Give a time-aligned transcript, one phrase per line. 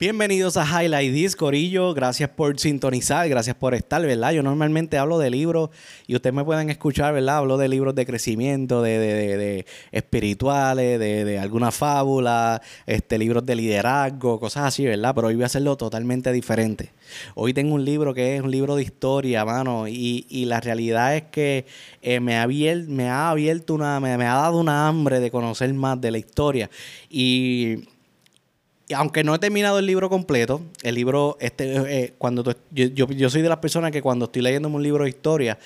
[0.00, 1.92] Bienvenidos a Highlight This, Corillo.
[1.92, 4.32] Gracias por sintonizar, gracias por estar, ¿verdad?
[4.32, 5.68] Yo normalmente hablo de libros
[6.06, 7.36] y ustedes me pueden escuchar, ¿verdad?
[7.36, 13.54] Hablo de libros de crecimiento, de, de, de, espirituales, de, alguna fábula, este, libros de
[13.56, 15.14] liderazgo, cosas así, ¿verdad?
[15.14, 16.92] Pero hoy voy a hacerlo totalmente diferente.
[17.34, 21.14] Hoy tengo un libro que es un libro de historia, mano, y, y la realidad
[21.14, 21.66] es que
[22.00, 25.30] eh, me, ha abierto, me ha abierto una, me, me ha dado una hambre de
[25.30, 26.70] conocer más de la historia.
[27.10, 27.80] Y
[28.94, 33.42] aunque no he terminado el libro completo, el libro, este, eh, cuando yo, yo, soy
[33.42, 35.58] de las personas que cuando estoy leyendo un libro de historia,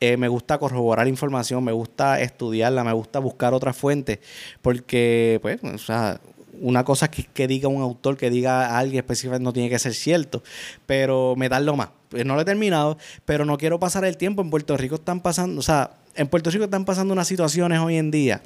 [0.00, 4.18] eh, me gusta corroborar información, me gusta estudiarla, me gusta buscar otras fuentes,
[4.60, 6.20] porque, pues, o sea,
[6.60, 9.94] una cosa que, que diga un autor, que diga alguien específico, no tiene que ser
[9.94, 10.42] cierto,
[10.86, 11.88] pero me lo más.
[12.10, 14.42] Pues, no lo he terminado, pero no quiero pasar el tiempo.
[14.42, 17.96] En Puerto Rico están pasando, o sea, en Puerto Rico están pasando unas situaciones hoy
[17.96, 18.42] en día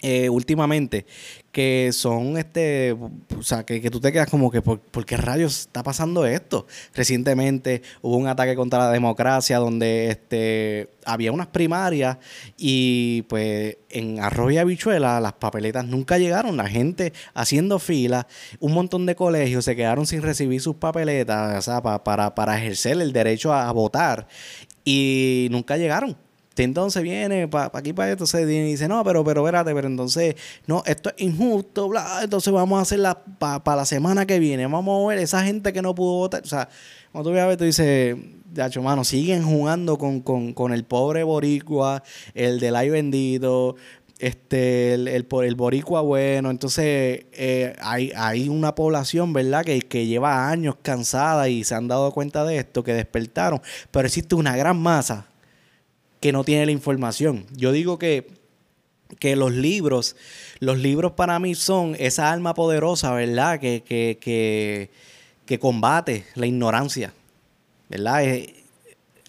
[0.00, 1.06] eh, últimamente
[1.50, 5.82] que son este o sea que, tú te quedas como que ¿por, qué rayos está
[5.82, 12.18] pasando esto recientemente hubo un ataque contra la democracia donde este había unas primarias
[12.56, 18.28] y pues en arroz y habichuela las papeletas nunca llegaron la gente haciendo fila
[18.60, 23.00] un montón de colegios se quedaron sin recibir sus papeletas o sea, para, para ejercer
[23.00, 24.28] el derecho a votar
[24.84, 26.16] y nunca llegaron
[26.62, 30.34] entonces viene para aquí, para esto, se dice, no, pero, pero, espérate, pero entonces,
[30.66, 35.04] no, esto es injusto, bla, entonces vamos a hacerla para la semana que viene, vamos
[35.04, 36.68] a ver esa gente que no pudo votar, o sea,
[37.12, 38.16] cuando tú ves a ver, tú dices,
[38.56, 42.02] hecho, mano, siguen jugando con, el pobre boricua,
[42.34, 43.76] el del ay bendito,
[44.18, 46.50] este, el, el, el, boricua bueno.
[46.50, 51.88] Entonces, eh, hay, hay una población, ¿verdad?, que, que, lleva años cansada y se han
[51.88, 53.60] dado cuenta de esto, que despertaron.
[53.90, 55.28] Pero existe una gran masa
[56.20, 57.46] que no tiene la información.
[57.52, 58.28] Yo digo que,
[59.18, 60.16] que los libros,
[60.60, 63.60] los libros para mí son esa alma poderosa, ¿verdad?
[63.60, 64.90] Que, que, que,
[65.46, 67.12] que combate la ignorancia,
[67.88, 68.24] ¿verdad?
[68.24, 68.54] Eh,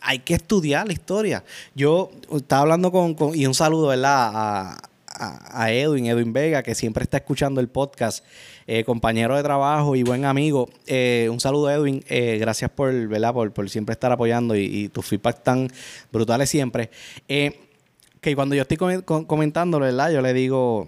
[0.02, 1.44] hay que estudiar la historia.
[1.76, 4.32] Yo estaba hablando con, con y un saludo, ¿verdad?
[4.34, 4.78] A,
[5.20, 8.24] a, Edwin, Edwin Vega, que siempre está escuchando el podcast,
[8.72, 10.70] eh, compañero de trabajo y buen amigo.
[10.86, 12.04] Eh, un saludo, Edwin.
[12.08, 13.34] Eh, gracias por, ¿verdad?
[13.34, 15.72] Por, siempre estar apoyando y, tus feedback tan
[16.12, 16.92] brutales siempre.
[17.28, 20.12] que cuando yo estoy comentándolo, ¿verdad?
[20.12, 20.88] Yo le digo,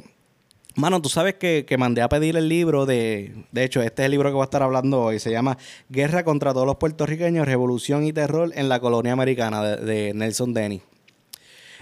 [0.75, 3.45] Mano, tú sabes que, mandé a pedir el libro de.
[3.51, 5.17] De hecho, este es el libro que voy a estar hablando hoy.
[5.17, 5.57] Se llama
[5.89, 10.53] Guerra contra todos los puertorriqueños, Revolución y Terror en la Colonia Americana de, de Nelson
[10.53, 10.83] Denny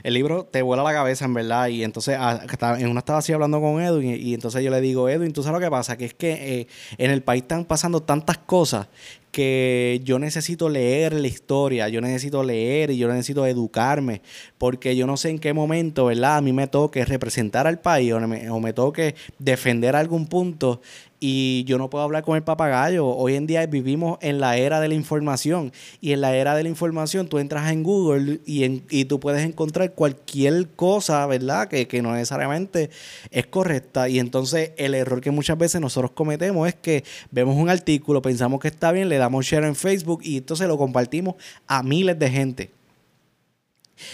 [0.04, 1.68] el libro te vuela la cabeza, en verdad.
[1.68, 2.42] Y entonces, ah,
[2.78, 5.60] en una estaba así hablando con Edwin, y, entonces yo le digo, Edwin, ¿tú sabes
[5.60, 5.98] lo que pasa?
[5.98, 6.68] Que es que eh,
[6.98, 8.88] en el país están pasando tantas cosas
[9.32, 14.22] que yo necesito leer la historia, yo necesito leer y yo necesito educarme,
[14.58, 16.38] porque yo no sé en qué momento, ¿verdad?
[16.38, 20.82] A mí me toque representar al país o me, o me toque defender algún punto
[21.20, 23.08] y yo no puedo hablar con el papagayo.
[23.08, 26.64] Hoy en día vivimos en la era de la información y en la era de
[26.64, 31.68] la información tú entras en Google y, en, y tú puedes encontrar cualquier cosa, ¿verdad?
[31.68, 32.90] Que, que no necesariamente
[33.32, 34.08] es correcta.
[34.08, 38.60] Y entonces el error que muchas veces nosotros cometemos es que vemos un artículo, pensamos
[38.60, 41.36] que está bien, le damos share en Facebook y entonces lo compartimos
[41.68, 42.72] a miles de gente.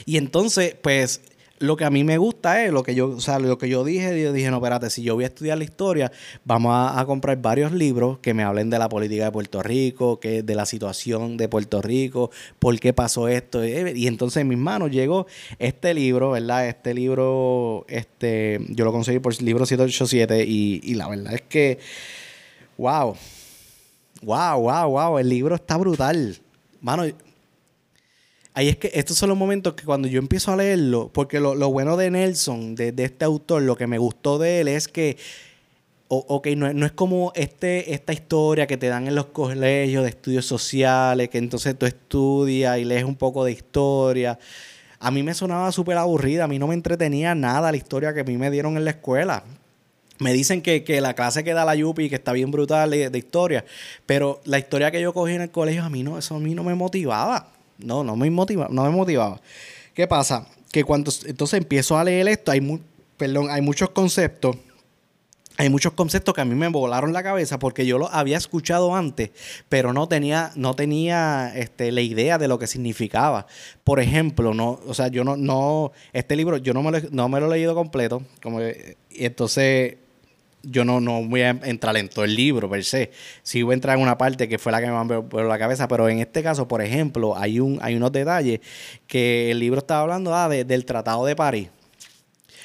[0.06, 1.22] Y entonces, pues
[1.60, 3.84] lo que a mí me gusta es lo que yo, o sea, lo que yo
[3.84, 6.12] dije, yo dije, no, espérate, si yo voy a estudiar la historia,
[6.44, 10.44] vamos a, comprar varios libros que me hablen de la política de Puerto Rico, que
[10.44, 12.30] de la situación de Puerto Rico,
[12.60, 13.66] por qué pasó esto.
[13.66, 15.28] Y entonces en mis manos llegó
[15.60, 16.68] este libro, ¿verdad?
[16.68, 21.80] Este libro, este, yo lo conseguí por libro 787 y, y la verdad es que,
[22.78, 23.16] wow,
[24.24, 26.38] wow, wow, wow, el libro está brutal.
[26.82, 27.06] Mano,
[28.58, 31.70] Ahí es que estos son los momentos que cuando yo empiezo a leerlo, porque lo,
[31.72, 35.18] bueno de Nelson, de, este autor, lo que me gustó de él es que,
[36.08, 40.46] ok, no, es como este, esta historia que te dan en los colegios de estudios
[40.46, 44.40] sociales, que entonces tú estudias y lees un poco de historia.
[45.00, 48.22] A mí me sonaba súper aburrida, a mí no me entretenía nada la historia que
[48.22, 49.44] a mí me dieron en la escuela.
[50.20, 53.18] Me dicen que, la clase que da la Yupi, que está bien brutal de, de,
[53.18, 53.66] historia,
[54.06, 56.56] pero la historia que yo cogí en el colegio, a mí no, eso a mí
[56.56, 57.52] no me motivaba.
[57.78, 59.40] No, no me motivaba, no me motivaba.
[59.94, 60.48] ¿Qué pasa?
[60.72, 62.82] Que cuando entonces empiezo a leer esto, hay
[63.18, 64.58] perdón, hay muchos conceptos
[65.58, 68.94] hay muchos conceptos que a mí me volaron la cabeza porque yo lo había escuchado
[68.94, 69.32] antes,
[69.70, 73.48] pero no tenía, no tenía este, la idea de lo que significaba.
[73.86, 77.30] Por ejemplo, no, o sea, yo no, no, este libro yo no me lo, no
[77.30, 79.96] me lo he leído completo, como, y entonces
[80.66, 83.12] yo no, no voy a entrar en todo el libro per se.
[83.44, 85.88] Sí voy a entrar en una parte que fue la que me por la cabeza,
[85.88, 88.60] pero en este caso, por ejemplo, hay, un, hay unos detalles
[89.08, 91.70] que el libro estaba hablando ah, del Tratado de París.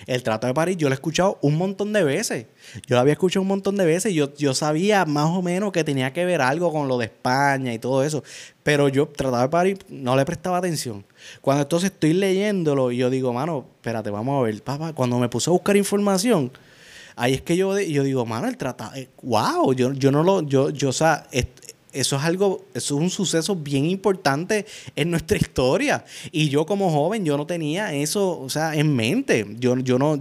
[0.07, 2.47] El Trato de París yo lo he escuchado un montón de veces.
[2.87, 4.15] Yo lo había escuchado un montón de veces.
[4.15, 7.73] Yo, yo sabía más o menos que tenía que ver algo con lo de España
[7.75, 8.25] y todo eso.
[8.63, 11.05] Pero yo, Tratado de París, no le prestaba atención.
[11.41, 14.93] Cuando entonces estoy leyéndolo y yo digo, mano, espérate, vamos a ver, papá.
[14.95, 16.51] Cuando me puse a buscar información,
[17.21, 20.41] ahí es que yo, yo digo, mano, el tratado, wow, eh, yo, yo no lo,
[20.41, 21.27] yo, yo, o sea,
[21.93, 24.65] eso es algo, eso es un suceso bien importante
[24.97, 26.05] en nuestra historia.
[26.33, 29.47] Y yo como joven, yo no tenía eso, o sea, en mente.
[29.59, 30.19] Yo, yo no...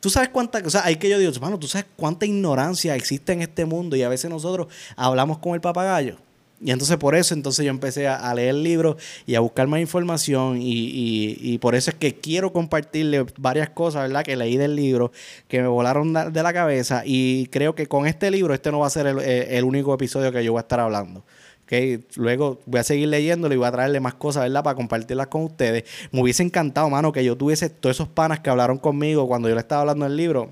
[0.00, 3.32] Tú sabes cuánta, o sea, hay que yo digo, hermano, tú sabes cuánta ignorancia existe
[3.32, 6.16] en este mundo y a veces nosotros hablamos con el papagayo.
[6.60, 8.96] Y entonces por eso entonces yo empecé a, leer el libro
[9.26, 14.24] y a buscar más información y, por eso es que quiero compartirle varias cosas, ¿verdad?
[14.24, 15.12] Que leí del libro,
[15.46, 18.88] que me volaron de la cabeza y creo que con este libro este no va
[18.88, 21.22] a ser el, único episodio que yo voy a estar hablando.
[21.64, 22.02] Okay.
[22.16, 24.64] Luego voy a seguir leyéndolo y voy a traerle más cosas, ¿verdad?
[24.64, 25.84] Para compartirlas con ustedes.
[26.10, 29.54] Me hubiese encantado, mano, que yo tuviese todos esos panas que hablaron conmigo cuando yo
[29.54, 30.50] le estaba hablando del libro,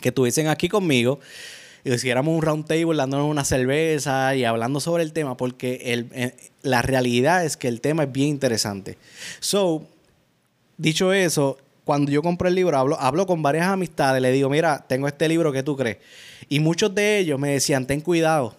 [0.00, 1.20] que estuviesen aquí conmigo
[1.84, 6.08] y hiciéramos un round table dándonos una cerveza y hablando sobre el tema, porque el,
[6.12, 8.98] eh, la realidad es que el tema es bien interesante.
[9.40, 9.86] So,
[10.76, 14.84] dicho eso, cuando yo compré el libro, hablo, hablo con varias amistades, le digo, mira,
[14.86, 15.98] tengo este libro, ¿qué tú crees?
[16.48, 18.54] Y muchos de ellos me decían, ten cuidado,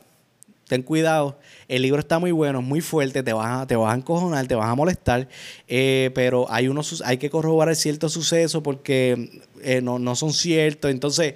[0.68, 1.38] ten cuidado,
[1.68, 4.56] el libro está muy bueno, muy fuerte, te vas a, te vas a encojonar, te
[4.56, 5.28] vas a molestar,
[5.68, 10.92] eh, pero hay, unos, hay que corroborar ciertos sucesos porque eh, no, no son ciertos,
[10.92, 11.36] entonces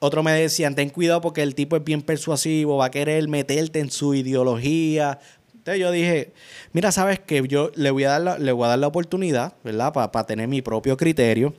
[0.00, 3.80] otro me decían, ten cuidado porque el tipo es bien persuasivo, va a querer meterte
[3.80, 5.18] en su ideología.
[5.54, 6.32] Entonces yo dije,
[6.72, 9.54] mira, sabes que yo le voy a dar la, le voy a dar la oportunidad,
[9.64, 9.92] ¿verdad?
[9.92, 11.54] Para tener mi propio criterio.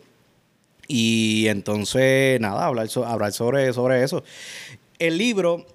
[0.88, 4.24] Y entonces, nada, hablar, hablar sobre, sobre eso.
[4.98, 5.66] El libro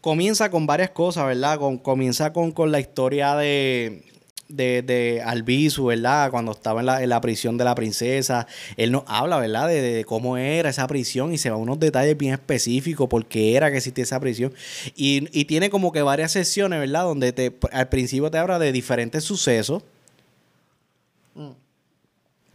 [0.00, 1.58] comienza con varias cosas, ¿verdad?
[1.82, 4.02] comienza con, con la historia de,
[4.56, 6.30] de, de Albizu, ¿verdad?
[6.30, 8.46] Cuando estaba en la, en la, prisión de la princesa,
[8.76, 9.68] él nos habla, ¿verdad?
[9.68, 13.56] De, cómo era esa prisión y se va a unos detalles bien específicos, por qué
[13.56, 14.52] era que existía esa prisión.
[14.94, 17.04] Y, y tiene como que varias sesiones, ¿verdad?
[17.04, 19.82] Donde te, al principio te habla de diferentes sucesos.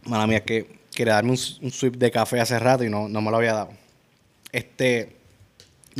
[0.04, 3.20] Mala mía, que quería darme un, un sweep de café hace rato y no, no
[3.20, 3.70] me lo había dado.
[4.52, 5.19] Este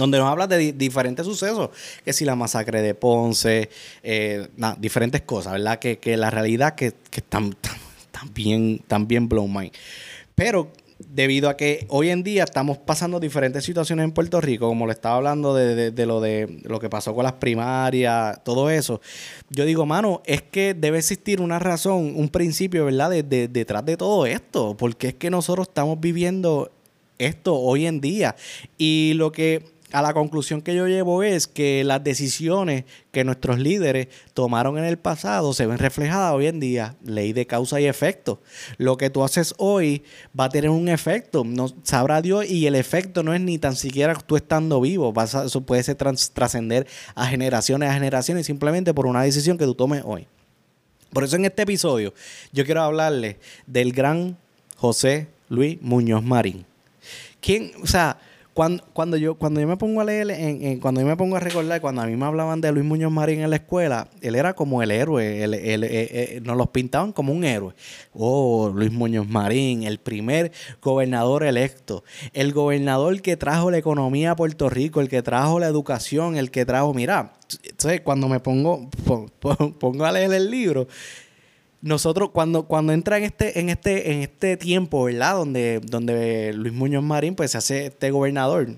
[0.00, 1.70] donde nos habla de diferentes sucesos,
[2.05, 3.69] que si la masacre de Ponce,
[4.02, 4.49] eh,
[4.79, 5.79] diferentes cosas, ¿verdad?
[5.79, 7.55] Que, la realidad que, que están,
[8.11, 9.73] tan, bien, tan bien blow mind.
[10.35, 14.87] Pero debido a que hoy en día estamos pasando diferentes situaciones en Puerto Rico, como
[14.87, 19.00] le estaba hablando de, lo de lo que pasó con las primarias, todo eso,
[19.50, 23.11] yo digo, mano, es que debe existir una razón, un principio, ¿verdad?
[23.23, 26.70] detrás de todo esto, porque es que nosotros estamos viviendo
[27.19, 28.35] esto hoy en día.
[28.79, 33.59] Y lo que a la conclusión que yo llevo es que las decisiones que nuestros
[33.59, 36.97] líderes tomaron en el pasado se ven reflejadas hoy en día.
[37.05, 38.41] Ley de causa y efecto.
[38.79, 40.03] Lo que tú haces hoy
[40.39, 41.45] va a tener un efecto.
[41.45, 45.13] No, sabrá Dios y el efecto no es ni tan siquiera tú estando vivo.
[45.23, 50.03] eso puede ser trascender a generaciones a generaciones simplemente por una decisión que tú tomes
[50.05, 50.27] hoy.
[51.13, 52.15] Por eso en este episodio
[52.53, 54.37] yo quiero hablarle del gran
[54.77, 56.65] José Luis Muñoz Marín.
[57.41, 58.19] ¿Quién, o sea,
[58.55, 61.41] cuando, cuando, yo, cuando yo me pongo a leer, en, cuando yo me pongo a
[61.41, 64.55] recordar, cuando a mí me hablaban de Luis Muñoz Marín en la escuela, él era
[64.55, 67.75] como el héroe, el, eh, eh, nos los pintaban como un héroe.
[68.12, 70.52] Oh, Luis Muñoz Marín, el primer
[70.83, 72.02] gobernador electo,
[72.33, 76.50] el gobernador que trajo la economía a Puerto Rico, el que trajo la educación, el
[76.50, 78.90] que trajo, mira, entonces cuando me pongo,
[79.78, 80.88] pongo a leer el libro,
[81.83, 85.37] nosotros cuando, cuando entra en este, en este, en este tiempo, ¿verdad?
[85.37, 88.69] Donde, donde Luis Muñoz Marín pues se hace este gobernador.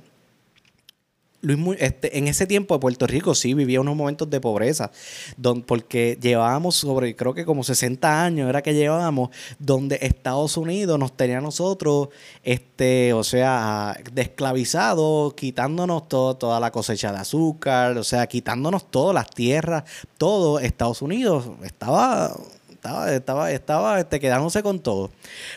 [1.44, 4.92] Luis este, en ese tiempo de Puerto Rico sí vivía unos momentos de pobreza,
[5.36, 11.00] don, porque llevábamos sobre, creo que como 60 años era que llevábamos, donde Estados Unidos
[11.00, 12.10] nos tenía a nosotros,
[12.44, 19.12] este, o sea, desclavizados, quitándonos todo, toda la cosecha de azúcar, o sea, quitándonos todas
[19.12, 19.82] las tierras,
[20.18, 22.36] todo Estados Unidos estaba
[22.82, 25.12] estaba, estaba, estaba este, quedándose con todo.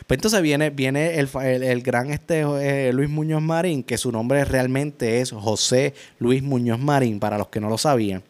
[0.05, 4.45] Pues entonces viene, viene el, el, gran este, eh, Luis Muñoz Marín, que su nombre
[4.45, 8.23] realmente es José Luis Muñoz Marín, para los que no lo sabían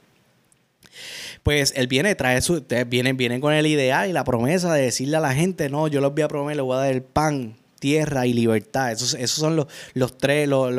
[1.43, 5.17] pues él viene, trae su, vienen, vienen con el ideal y la promesa de decirle
[5.17, 7.55] a la gente, no, yo les voy a prometer, les voy a dar el pan
[7.85, 8.93] tierra y libertad.
[8.93, 10.73] Esos, esos son los, los tres, los,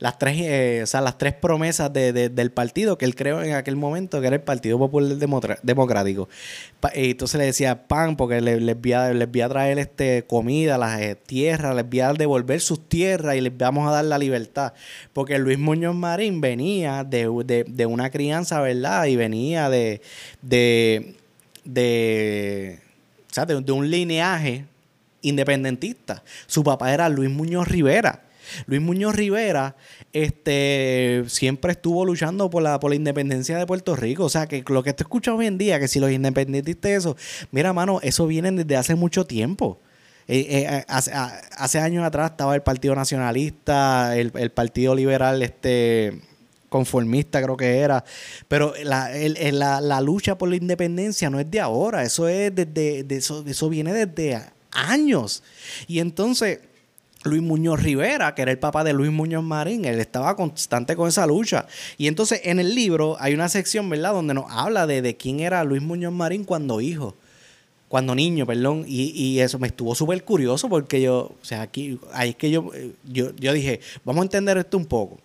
[0.00, 3.74] las tres, eh, o sea, las tres promesas del partido que él creó en aquel
[3.74, 5.16] momento, que era el Partido Popular
[5.62, 6.28] Democrático.
[6.92, 11.14] entonces le decía pan, porque les, voy, a, les a traer este, comida, las eh,
[11.14, 14.74] tierras, les voy a devolver sus tierras y les vamos a dar la libertad.
[15.14, 19.06] Porque Luis Muñoz Marín venía de, de una crianza, ¿verdad?
[19.06, 20.02] Y venía de,
[20.42, 21.16] de,
[21.64, 22.78] de,
[23.30, 24.66] o sea, de un lineaje
[25.22, 26.22] independentista.
[26.46, 28.22] Su papá era Luis Muñoz Rivera.
[28.66, 29.76] Luis Muñoz Rivera
[30.12, 34.24] este, siempre estuvo luchando por la, por la independencia de Puerto Rico.
[34.24, 37.16] O sea, que lo que te escuchas hoy en día, que si los independentistas eso,
[37.50, 39.80] mira, mano, eso viene desde hace mucho tiempo.
[40.28, 46.20] Eh, eh, hace, años atrás estaba el Partido Nacionalista, el, Partido Liberal, este
[46.68, 48.04] conformista creo que era,
[48.48, 49.08] pero la,
[49.80, 53.68] la, lucha por la independencia no es de ahora, eso es desde, de eso, eso
[53.68, 55.42] viene desde años.
[55.86, 56.60] Y entonces,
[57.24, 61.08] Luis Muñoz Rivera, que era el papá de Luis Muñoz Marín, él estaba constante con
[61.08, 61.66] esa lucha.
[61.98, 65.40] Y entonces en el libro hay una sección, ¿verdad?, donde nos habla de, de quién
[65.40, 67.14] era Luis Muñoz Marín cuando hijo,
[67.88, 68.84] cuando niño, perdón.
[68.86, 72.50] Y, y eso me estuvo súper curioso porque yo, o sea, aquí, ahí es que
[72.50, 72.70] yo,
[73.04, 75.18] yo, yo dije, vamos a entender esto un poco.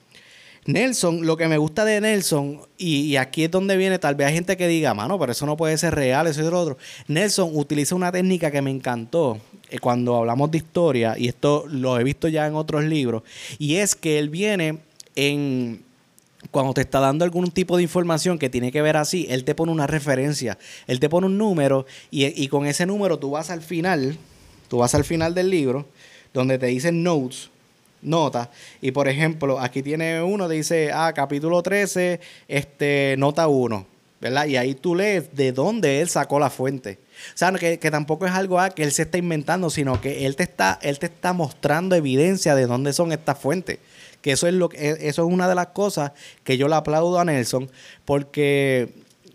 [0.66, 4.34] Nelson, lo que me gusta de Nelson, y, aquí es donde viene, tal vez hay
[4.36, 6.78] gente que diga, mano, pero eso no puede ser real, eso es lo otro.
[7.08, 9.40] Nelson utiliza una técnica que me encantó
[9.70, 13.24] eh, cuando hablamos de historia, y esto lo he visto ya en otros libros,
[13.58, 14.78] y es que él viene
[15.16, 15.84] en
[16.50, 19.54] cuando te está dando algún tipo de información que tiene que ver así, él te
[19.56, 23.52] pone una referencia, él te pone un número y, y, con ese número tú vas
[23.52, 24.18] al final,
[24.68, 25.86] tú vas al final del libro,
[26.34, 27.51] donde te dicen notes,
[28.02, 28.50] nota.
[28.82, 33.86] Y por ejemplo, aquí tiene uno, dice, ah, capítulo 13, este, nota 1,
[34.20, 34.46] ¿verdad?
[34.46, 37.00] Y ahí tú lees de dónde él sacó la fuente.
[37.34, 40.36] O sea, que, tampoco es algo ah, que él se está inventando, sino que él
[40.36, 43.80] te está, él te está mostrando evidencia de dónde son estas fuentes.
[44.22, 46.12] Que eso es lo que, e, eso es una de las cosas
[46.44, 47.70] que yo le aplaudo a Nelson,
[48.06, 48.90] porque,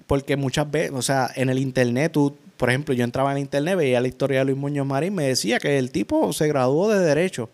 [0.06, 3.76] porque muchas veces, o sea, en el internet tú por ejemplo, yo entraba en internet,
[3.76, 7.00] veía la historia de Luis Muñoz Marín, me decía que el tipo se graduó de
[7.00, 7.50] Derecho.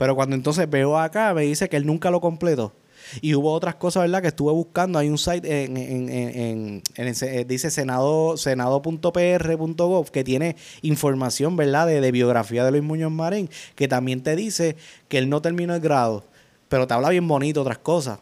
[0.00, 2.72] Pero cuando entonces veo acá, me dice que él nunca lo completó.
[3.20, 4.22] Y hubo otras cosas, ¿verdad?
[4.22, 4.98] Que estuve buscando.
[4.98, 11.86] Hay un site en, en, en, en dice senado, senado.pr.gov que tiene información, ¿verdad?
[11.86, 14.74] De, de, biografía de Luis Muñoz Marín, que también te dice
[15.08, 16.24] que él no terminó el grado,
[16.70, 18.20] pero te habla bien bonito otras cosas.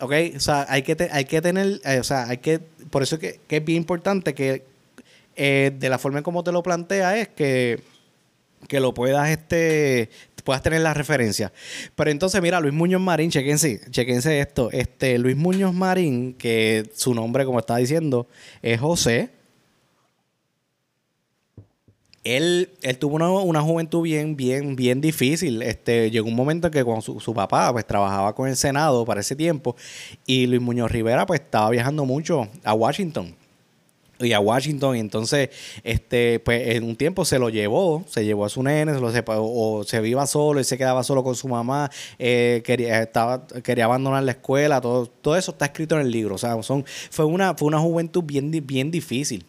[0.00, 0.12] ¿Ok?
[0.34, 2.58] O sea, hay que, hay que tener, eh, o sea, hay que,
[2.90, 4.64] por eso que, que es bien importante que
[5.36, 7.93] eh, de la forma en como te lo plantea es que,
[8.68, 10.10] que lo puedas este
[10.44, 11.52] puedas tener la referencia.
[11.96, 14.68] Pero entonces, mira, Luis Muñoz Marín, chequense, chequense esto.
[14.70, 18.28] Este, Luis Muñoz Marín, que su nombre, como estaba diciendo,
[18.62, 19.30] es José.
[22.22, 25.60] Él, él tuvo una, juventud bien, bien, bien difícil.
[25.62, 29.04] Este, llegó un momento en que cuando su, su, papá pues trabajaba con el Senado
[29.04, 29.76] para ese tiempo
[30.24, 33.34] y Luis Muñoz Rivera pues estaba viajando mucho a Washington
[34.20, 34.96] y a Washington.
[34.96, 35.50] Y entonces,
[35.82, 39.12] este, pues en un tiempo se lo llevó, se llevó a su nene, se lo
[39.36, 43.84] o se viva solo y se quedaba solo con su mamá, eh, quería, estaba, quería
[43.84, 46.34] abandonar la escuela, todo, todo eso está escrito en el libro.
[46.34, 49.44] O sea, son, fue una, fue una juventud bien, bien difícil.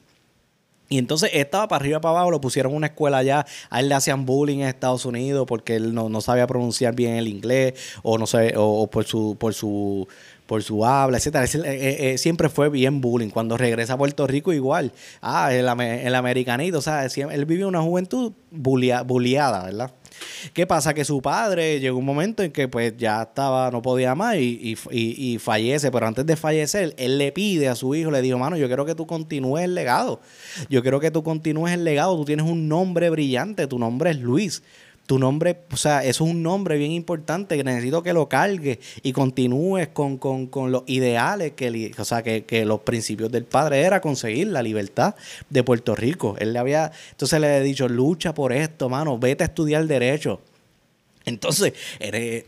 [0.90, 3.90] Y entonces estaba para arriba para abajo, lo pusieron en una escuela allá, a él
[3.90, 7.74] le hacían bullying en Estados Unidos porque él no, no sabía pronunciar bien el inglés
[8.04, 10.08] o no sé, o por su, por su
[10.46, 11.46] por su habla, etcétera.
[11.46, 13.30] Eh, eh, eh, siempre fue bien bullying.
[13.30, 14.92] Cuando regresa a Puerto Rico, igual.
[15.22, 19.92] Ah, el, el americanito, o sea, él vivió una juventud bulliada, ¿verdad?
[20.54, 20.94] ¿Qué pasa?
[20.94, 24.78] Que su padre llegó un momento en que pues ya estaba, no podía más y,
[24.92, 28.58] y, fallece, pero antes de fallecer, él le pide a su hijo, le dijo, mano,
[28.58, 30.22] yo quiero que tú continúes el legado,
[30.70, 34.20] yo quiero que tú continúes el legado, tú tienes un nombre brillante, tu nombre es
[34.20, 34.64] Luis,
[35.06, 39.14] tu nombre, o sea, es un nombre bien importante que necesito que lo cargues y
[39.14, 40.20] continúes con,
[40.72, 45.16] los ideales, que, o sea, que, los principios del padre era conseguir la libertad
[45.50, 46.36] de Puerto Rico.
[46.40, 50.42] Él le había, entonces le he dicho, lucha por esto, mano, vete a estudiar derecho.
[51.26, 51.74] Entonces,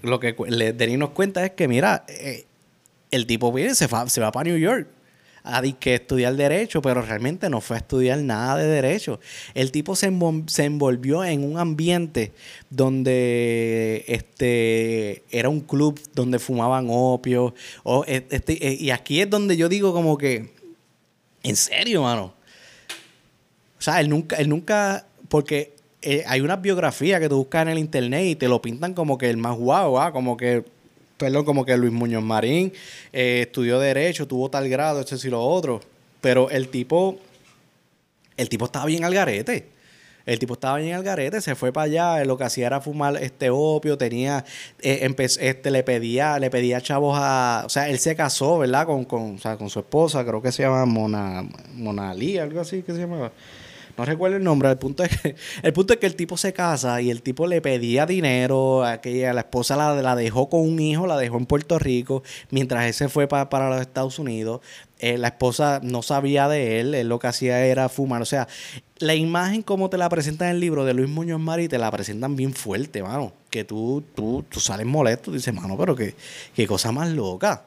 [0.02, 2.46] lo que le, Denis cuenta es que, mira, eh,
[3.12, 4.88] el tipo viene, se, se va para New York
[5.48, 9.20] a que estudiar derecho, pero realmente no fue a estudiar nada de derecho.
[9.54, 12.34] El tipo se, envolvió en un ambiente
[12.70, 17.56] donde este era un club donde fumaban opio.
[17.84, 20.54] O e, este, e, y aquí es donde yo digo como que,
[21.44, 22.34] en serio, mano.
[23.80, 27.70] O sea, él nunca, él nunca, porque eh, hay una biografía que tú buscas en
[27.70, 30.12] el internet y te lo pintan como que el más guau, ¿ah?
[30.12, 30.66] como que
[31.18, 32.72] perdón, como que Luis Muñoz Marín
[33.12, 35.82] eh, estudió Derecho, tuvo tal grado, esto y lo otro.
[36.22, 37.20] Pero el tipo,
[38.38, 39.70] el tipo estaba bien al garete.
[40.26, 43.16] El tipo estaba bien al garete, se fue para allá, lo que hacía era fumar
[43.16, 44.44] este opio, tenía,
[44.82, 48.86] eh, este, le pedía, le pedía chavos a, o sea, él se casó, ¿verdad?
[48.86, 52.84] Con, con, o sea, con su esposa, creo que se llama Mona, Monalí, algo así
[52.84, 53.32] que se llamaba
[53.98, 56.54] no recuerdo el nombre, el punto es que el punto es que el tipo se
[56.54, 60.62] casa y el tipo le pedía dinero, a aquella, la esposa la, la dejó con
[60.62, 64.62] un hijo, la dejó en Puerto Rico, mientras ese fue para los Estados Unidos.
[65.00, 68.22] Eh, la esposa no sabía de él, él lo que hacía era fumar.
[68.22, 68.48] O sea,
[69.00, 71.92] la imagen como te la presentan en el libro de Luis Muñoz Mari te la
[71.92, 73.34] presentan bien fuerte, mano.
[73.50, 76.16] Que tú, tú, tú sales molesto, dices, mano, pero qué,
[76.56, 77.66] qué cosa más loca.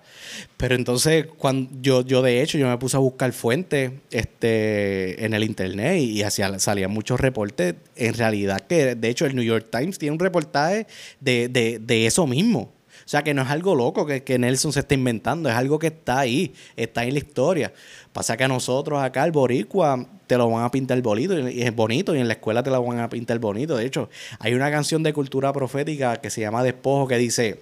[0.57, 5.35] Pero entonces, cuando yo, yo de hecho, yo me puse a buscar fuentes este, en
[5.35, 7.77] el internet y, hacía, salían muchos reportes.
[7.97, 10.87] En realidad, que de hecho el New York Times tiene un reportaje
[11.21, 12.73] de, de, de eso mismo.
[13.11, 15.89] Sea, que no es algo loco que, que, Nelson se está inventando, es algo que
[15.89, 17.73] está ahí, está en la historia.
[18.13, 21.75] Pasa que a nosotros acá, el boricua, te lo van a pintar bonito y es
[21.75, 23.77] bonito y en la escuela te lo van a pintar bonito.
[23.77, 27.59] De hecho, hay una canción de cultura profética que se llama Despojo que dice,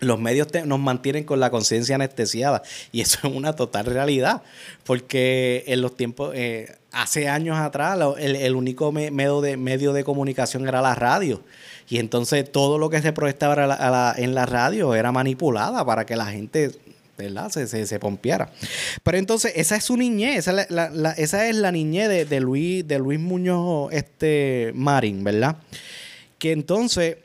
[0.00, 2.62] los medios nos mantienen con la conciencia anestesiada
[2.92, 4.42] y eso es una total realidad
[4.84, 10.66] porque en los tiempos eh, hace años atrás el, único medio, de, medio de comunicación
[10.68, 11.42] era la radio
[11.88, 16.26] y entonces todo lo que se proyectaba en la radio era manipulada para que la
[16.26, 16.72] gente
[17.18, 17.50] ¿verdad?
[17.50, 18.52] Se, se, se, pompeara.
[19.02, 22.40] Pero entonces, esa es su niñez, esa es la, esa es la niñez de, de,
[22.40, 25.56] Luis, de Luis Muñoz este, Marín, ¿verdad?
[26.38, 27.16] Que entonces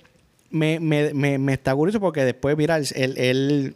[0.54, 3.76] me, me, me, me está curioso porque después, mira, él, él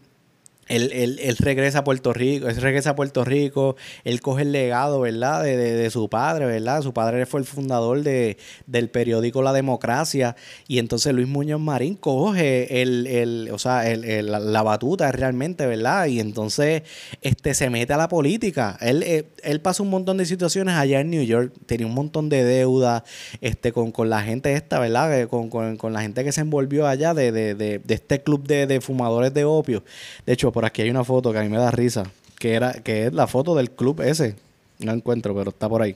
[0.67, 4.51] él, él, él, regresa a Puerto Rico, él regresa a Puerto Rico, él coge el
[4.51, 5.43] legado, ¿verdad?
[5.43, 6.81] De, de, de, su padre, ¿verdad?
[6.81, 10.35] Su padre fue el fundador de, del periódico La Democracia
[10.67, 16.07] y entonces Luis Muñoz Marín coge el, el o sea, el, la batuta realmente, ¿verdad?
[16.07, 16.83] Y entonces
[17.21, 18.77] este, se mete a la política.
[18.81, 22.29] Él, eh, él pasa un montón de situaciones allá en New York, tenía un montón
[22.29, 23.03] de deuda
[23.41, 25.27] este, con, con la gente esta, ¿verdad?
[25.27, 29.45] Con, con, con la gente que se envolvió allá de, este club de fumadores de
[29.45, 29.83] opio.
[30.25, 32.73] De hecho, por aquí hay una foto que a mí me da risa, que, era,
[32.73, 34.33] que es la foto del club ese.
[34.79, 35.95] No encuentro, pero está por ahí.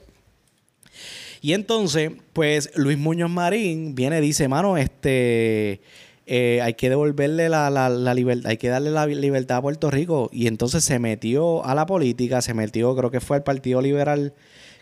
[1.40, 5.80] Y entonces, pues Luis Muñoz Marín viene y dice, mano, este,
[6.26, 10.30] eh, hay que devolverle la, la, libertad, hay que darle la libertad a Puerto Rico.
[10.32, 14.32] Y entonces se metió a la política, se metió, creo que fue al Partido Liberal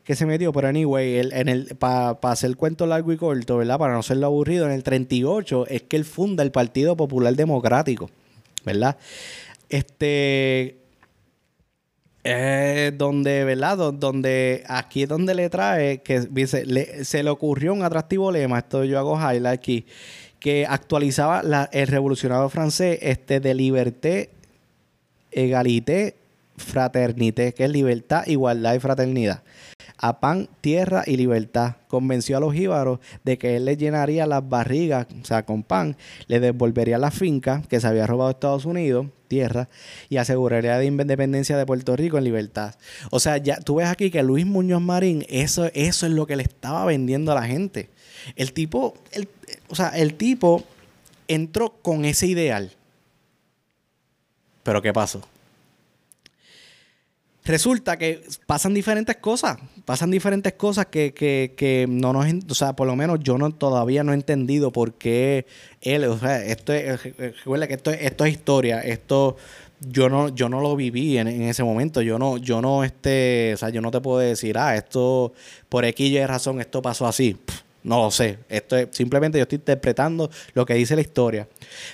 [0.05, 3.79] que se metió, pero anyway, en el, para hacer el cuento largo y corto, ¿verdad?
[3.79, 8.11] Para no serlo aburrido, en el 38 es que él funda el Partido Popular Democrático,
[8.67, 8.99] ¿verdad?
[9.71, 10.77] Este.
[12.23, 13.95] Eh, donde, ¿verdad?
[13.95, 16.21] Donde aquí es donde le trae que
[17.03, 19.87] se le ocurrió un atractivo lema, esto yo hago highlight aquí,
[20.39, 24.29] que actualizaba el revolucionario francés este, de liberté,
[25.33, 26.15] egalité,
[26.59, 29.43] fraternité, que es libertad, igualdad y fraternidad
[29.99, 31.77] a pan, tierra y libertad.
[31.89, 35.97] Convenció a los jíbaros de que él les llenaría las barrigas, o sea, con pan,
[36.27, 39.69] le devolvería la finca que se había robado Estados Unidos, tierra,
[40.09, 42.75] y aseguraría la independencia de Puerto Rico en libertad.
[43.11, 46.37] O sea, ya tú ves aquí que Luis Muñoz Marín, eso, eso es lo que
[46.37, 47.89] le estaba vendiendo a la gente.
[48.37, 48.95] El tipo,
[49.69, 50.65] o sea, el tipo
[51.29, 52.73] entró con ese ideal.
[54.63, 55.23] Pero ¿qué pasó?
[57.51, 62.75] Resulta que pasan diferentes cosas, pasan diferentes cosas que, que, que no nos, o sea,
[62.75, 65.47] por lo menos yo no todavía no he entendido por qué
[65.81, 69.37] él, o sea, esto es, recuerda que esto, esto es historia, esto
[69.81, 73.55] yo no, yo no lo viví en, en, ese momento, yo no, yo no, este,
[73.55, 75.33] o sea, yo no te puedo decir, ah, esto,
[75.69, 77.37] por X y razón, esto pasó así.
[77.83, 78.39] No lo sé.
[78.49, 81.49] Esto es, simplemente yo estoy interpretando lo que dice la historia.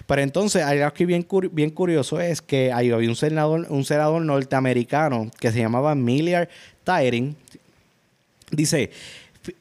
[0.06, 5.58] Pero entonces, algo que bien, bien curioso es que había un senador, norteamericano que se
[5.58, 6.48] llamaba Millard
[6.82, 7.36] Tyring.
[8.50, 8.90] Dice,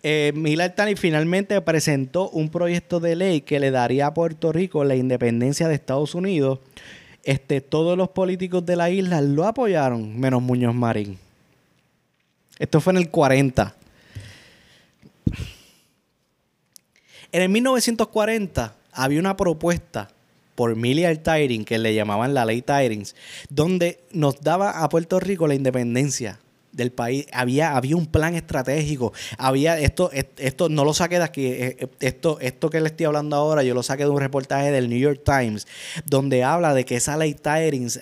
[0.01, 4.83] eh, Millard Tyring finalmente presentó un proyecto de ley que le daría a Puerto Rico
[4.83, 6.59] la independencia de Estados Unidos.
[7.23, 11.17] Este, todos los políticos de la isla lo apoyaron, menos Muñoz Marín.
[12.57, 13.75] Esto fue en el 40.
[17.31, 20.09] En el 1940 había una propuesta
[20.55, 23.15] por Milliard Tyring, que le llamaban la ley Tyrings,
[23.49, 26.39] donde nos daba a Puerto Rico la independencia
[26.71, 27.25] del país.
[27.31, 29.13] Había, había un plan estratégico.
[29.37, 31.45] Había esto, esto no lo saqué de aquí.
[31.45, 34.71] Eh, eh, esto, esto que le estoy hablando ahora, yo lo saqué de un reportaje
[34.71, 35.67] del New York Times,
[36.05, 37.99] donde habla de que esa ley Tyrings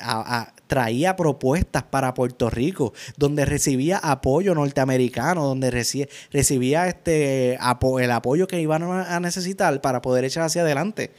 [0.74, 7.60] traía propuestas para Puerto Rico, donde recibía apoyo norteamericano, donde recibía este
[8.00, 11.12] el apoyo que iban a necesitar para poder echar hacia adelante.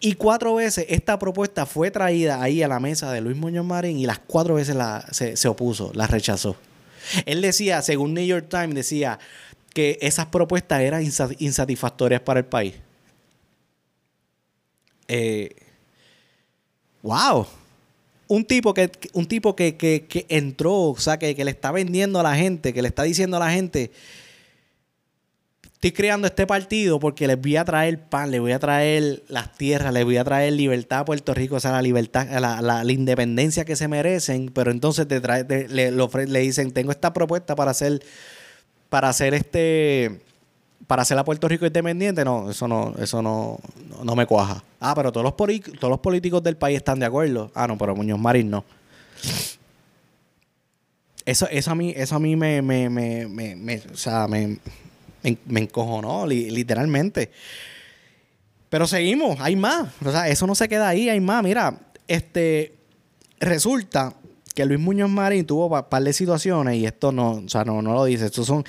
[0.00, 3.98] Y cuatro veces esta propuesta fue traída ahí a la mesa de Luis Muñoz Marín
[3.98, 6.56] y las cuatro veces la, se, se opuso, la rechazó.
[7.26, 9.18] Él decía, según New York Times, decía
[9.74, 11.04] que esas propuestas eran
[11.38, 12.76] insatisfactorias para el país.
[15.06, 15.54] Eh,
[17.02, 17.46] wow.
[18.28, 22.22] Un tipo que, un tipo que, que, entró, o sea, que, le está vendiendo a
[22.22, 23.92] la gente, que le está diciendo a la gente,
[25.62, 29.56] estoy creando este partido porque les voy a traer pan, les voy a traer las
[29.56, 32.92] tierras, les voy a traer libertad a Puerto Rico, o sea, la libertad, la, la,
[32.92, 37.70] independencia que se merecen, pero entonces te trae, le, le dicen, tengo esta propuesta para
[37.70, 38.02] hacer,
[38.88, 40.25] para hacer este
[40.86, 43.58] para hacer a Puerto Rico independiente, no, eso no, eso no,
[44.04, 44.62] no, me cuaja.
[44.80, 47.50] Ah, pero todos los, políticos del país están de acuerdo.
[47.54, 48.64] Ah, no, pero Muñoz Marín no.
[51.24, 54.58] Eso, eso a mí, eso a mí me, me, me, me, o sea, me,
[55.46, 57.32] me, encojonó, literalmente.
[58.68, 59.88] Pero seguimos, hay más.
[60.04, 61.42] O sea, eso no se queda ahí, hay más.
[61.42, 62.74] Mira, este
[63.40, 64.14] resulta
[64.54, 67.82] que Luis Muñoz Marín tuvo un par de situaciones y esto no, o sea, no,
[67.82, 68.26] no lo dice.
[68.26, 68.64] Estos son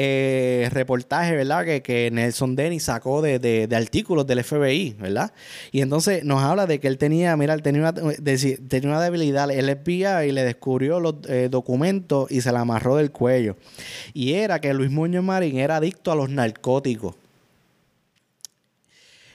[0.00, 1.64] eh, reportaje, ¿verdad?
[1.64, 5.32] Que, que Nelson Denny sacó de, de, artículos del FBI, ¿verdad?
[5.72, 9.48] Y entonces nos habla de que él tenía, mira, él tenía una, tenía una debilidad,
[9.48, 13.56] le descubrió los eh, documentos y se la amarró del cuello.
[14.14, 17.16] Y era que Luis Muñoz Marín era adicto a los narcóticos.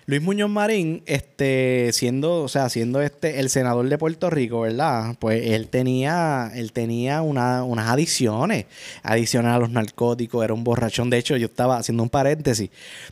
[0.05, 5.15] Luis Muñoz Marín, este, siendo, o sea, siendo este el senador de Puerto Rico, ¿verdad?
[5.19, 8.65] Pues él tenía, él tenía una, unas adicciones,
[9.01, 11.09] adicciones a los narcóticos, era un borrachón.
[11.09, 12.69] De hecho, yo estaba haciendo un paréntesis.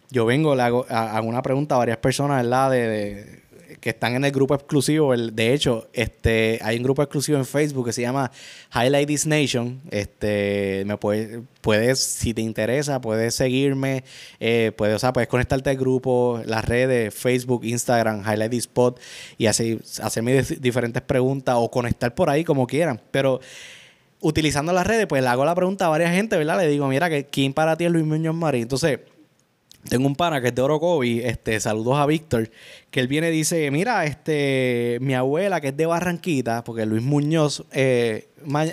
[0.10, 2.72] Yo vengo, le hago, hago una pregunta a varias personas, ¿verdad?
[2.72, 3.42] de
[3.80, 5.16] que están en el grupo exclusivo.
[5.16, 8.32] de hecho, este, hay un grupo exclusivo en Facebook que se llama
[8.74, 9.82] Highlight This Nation.
[9.92, 14.04] Este, me puedes, puedes, si te interesa, puedes seguirme,
[14.40, 19.00] eh, puedes, o sea, puedes conectarte al grupo, las redes, Facebook, Instagram, Highlight This Spot
[19.38, 23.02] y así hacerme diferentes preguntas o conectar por ahí como quieran.
[23.12, 23.40] Pero
[24.22, 26.60] utilizando las redes, pues le hago la pregunta a varias gente, ¿verdad?
[26.60, 28.64] Le digo, mira, ¿quién para ti es Luis Muñoz Marín?
[28.64, 29.00] Entonces,
[29.90, 32.52] tengo un pana que es de Orocovi, este, saludos a Víctor,
[32.92, 37.02] que él viene y dice, mira, este, mi abuela que es de Barranquita, porque Luis
[37.02, 38.30] Muñoz, eh,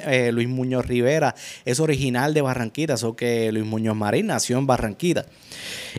[0.06, 4.66] eh, Luis Muñoz Rivera es original de Barranquita, eso que Luis Muñoz Marín nació en
[4.66, 5.26] Barranquita.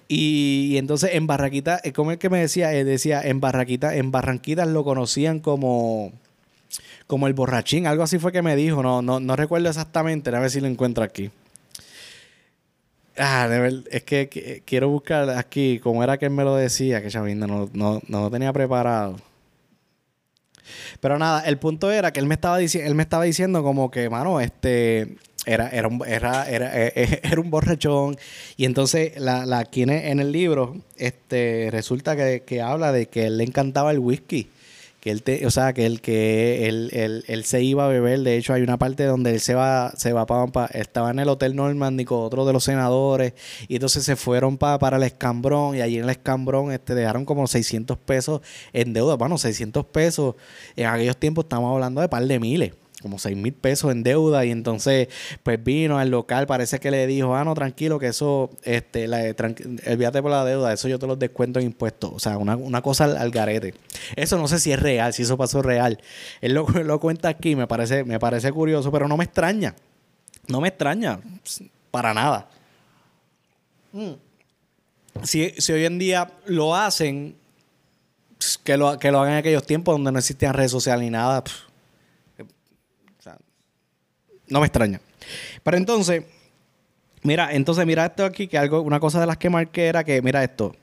[0.07, 4.11] Y, entonces en Barranquita, eh, como el que me decía, él decía, en Barranquita, en
[4.11, 6.13] Barranquita lo conocían como
[7.07, 10.39] como el borrachín, algo así fue que me dijo, no, no, no recuerdo exactamente, a
[10.39, 11.31] ver si lo encuentro aquí.
[13.19, 17.01] Ah, de verdad, es que, quiero buscar aquí cómo era que él me lo decía,
[17.01, 19.17] que Chavinda no, no, no lo tenía preparado.
[21.01, 23.91] Pero nada, el punto era que él me estaba diciendo, él me estaba diciendo como
[23.91, 28.15] que, mano, este era, era un, era, era, eh, eh, era, un borrachón.
[28.55, 33.25] Y entonces la, la aquí en el libro, este, resulta que, que habla de que
[33.27, 34.49] él le encantaba el whisky
[34.99, 38.37] que él te, o sea, que él que él, él, se iba a beber, de
[38.37, 41.55] hecho hay una parte donde él se va se va para, estaba en el Hotel
[41.55, 43.33] Normandy con otro de los senadores
[43.67, 47.25] y entonces se fueron para para el Escambrón y allí en el Escambrón este dejaron
[47.25, 48.41] como 600 pesos
[48.73, 50.35] en deuda, bueno, 600 pesos
[50.75, 54.45] en aquellos tiempos estamos hablando de par de miles como 6 mil pesos en deuda
[54.45, 55.07] y entonces
[55.43, 59.19] pues vino al local, parece que le dijo, ah, no, tranquilo, que eso, este, la,
[59.87, 63.05] olvídate por la deuda, eso yo te lo descuento en impuestos, o sea, una, cosa
[63.05, 63.73] al, garete.
[64.15, 65.99] Eso no sé si es real, si eso pasó real.
[66.41, 69.75] Él lo, lo cuenta aquí, me parece, me parece curioso, pero no me extraña,
[70.47, 71.19] no me extraña,
[71.91, 72.49] para nada.
[73.91, 74.13] Mm.
[75.23, 77.35] Si, hoy en día lo hacen,
[78.63, 81.43] que lo, que lo hagan en aquellos tiempos donde no existían redes sociales ni nada,
[84.49, 84.99] no me extraña.
[85.63, 86.23] Pero entonces,
[87.23, 90.21] mira, entonces mira esto aquí, que algo, una cosa de las que marqué era que,
[90.21, 90.75] mira esto,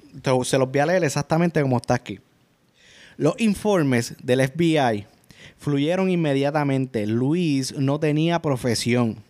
[0.45, 2.21] se los voy a leer exactamente como está aquí.
[3.17, 5.07] Los informes del FBI
[5.59, 7.07] fluyeron inmediatamente.
[7.07, 9.25] Luis no tenía profesión.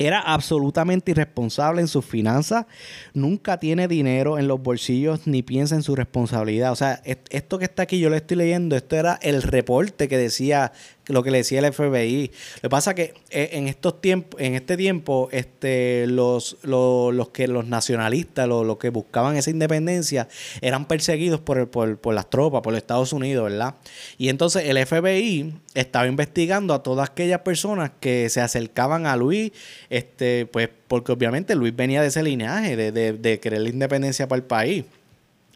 [0.00, 2.66] Era absolutamente irresponsable en sus finanzas,
[3.14, 6.70] nunca tiene dinero en los bolsillos ni piensa en su responsabilidad.
[6.70, 10.16] O sea, esto que está aquí, yo lo estoy leyendo, esto era el reporte que
[10.16, 10.70] decía
[11.08, 12.30] lo que le decía el FBI.
[12.56, 17.48] Lo que pasa que eh, en estos tiempos, en este tiempo, este, los, los, que
[17.48, 20.28] los nacionalistas, los, que buscaban esa independencia,
[20.60, 23.74] eran perseguidos por, por, por las tropas, por los Estados Unidos, ¿verdad?
[24.16, 29.52] Y entonces el FBI estaba investigando a todas aquellas personas que se acercaban a Luis,
[29.90, 34.28] este, pues, porque obviamente Luis venía de ese linaje, de, de, de querer la independencia
[34.28, 34.84] para el país.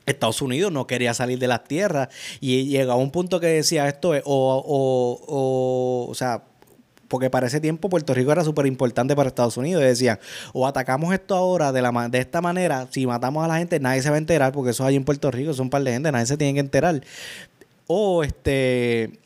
[0.07, 2.09] Estados Unidos no quería salir de las tierras
[2.41, 6.43] y llegaba un punto que decía esto es, o, o, o, o sea,
[7.09, 9.83] porque para ese tiempo Puerto Rico era súper importante para Estados Unidos.
[9.83, 10.19] Y decían,
[10.55, 14.01] o atacamos esto ahora de, la, de esta manera, si matamos a la gente nadie
[14.01, 16.11] se va a enterar, porque eso hay en Puerto Rico, son un par de gente,
[16.11, 17.03] nadie se tiene que enterar.
[17.87, 19.21] O este,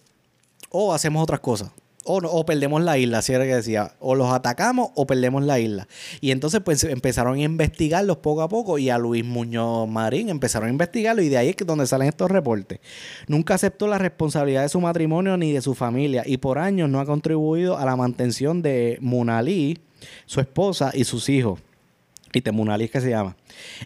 [0.71, 1.71] o hacemos otras cosas
[2.07, 5.89] o, perdemos la isla, así era que decía, o los atacamos o perdemos la isla.
[6.21, 10.69] Y entonces pues empezaron a investigarlos poco a poco y a Luis Muñoz Marín empezaron
[10.69, 12.81] a investigarlo y de ahí es donde salen estos reportes.
[13.27, 17.01] Nunca aceptó la responsabilidad de su matrimonio ni de su familia y por años no
[17.01, 19.79] ha contribuido a la mantención de Munalí,
[20.27, 21.61] su esposa y sus hijos.
[22.33, 23.37] Itemunali es que se llama.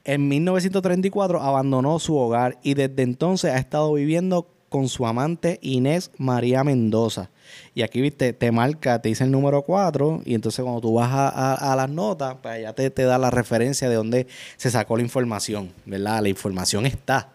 [0.04, 6.10] En 1934 abandonó su hogar y desde entonces ha estado viviendo con su amante Inés
[6.16, 7.28] María Mendoza.
[7.74, 11.10] Y aquí, viste, te marca, te dice el número 4 y entonces cuando tú vas
[11.12, 15.02] a, las notas, pues ya te, te, da la referencia de dónde se sacó la
[15.02, 16.22] información, ¿verdad?
[16.22, 17.28] La información está.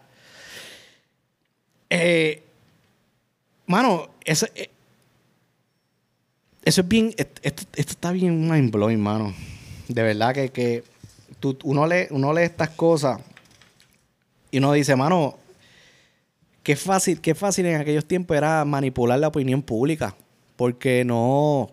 [1.90, 2.42] Eh,
[3.66, 4.70] mano, eso, eh,
[6.64, 9.34] eso es bien, esto, está bien mind blowing, mano.
[9.88, 10.84] De verdad que, que
[11.64, 13.20] uno, lee, uno lee estas cosas
[14.50, 15.36] y uno dice, mano,
[16.66, 20.16] qué fácil, qué fácil en aquellos tiempos era manipular la opinión pública.
[20.56, 21.60] Porque no.
[21.60, 21.72] O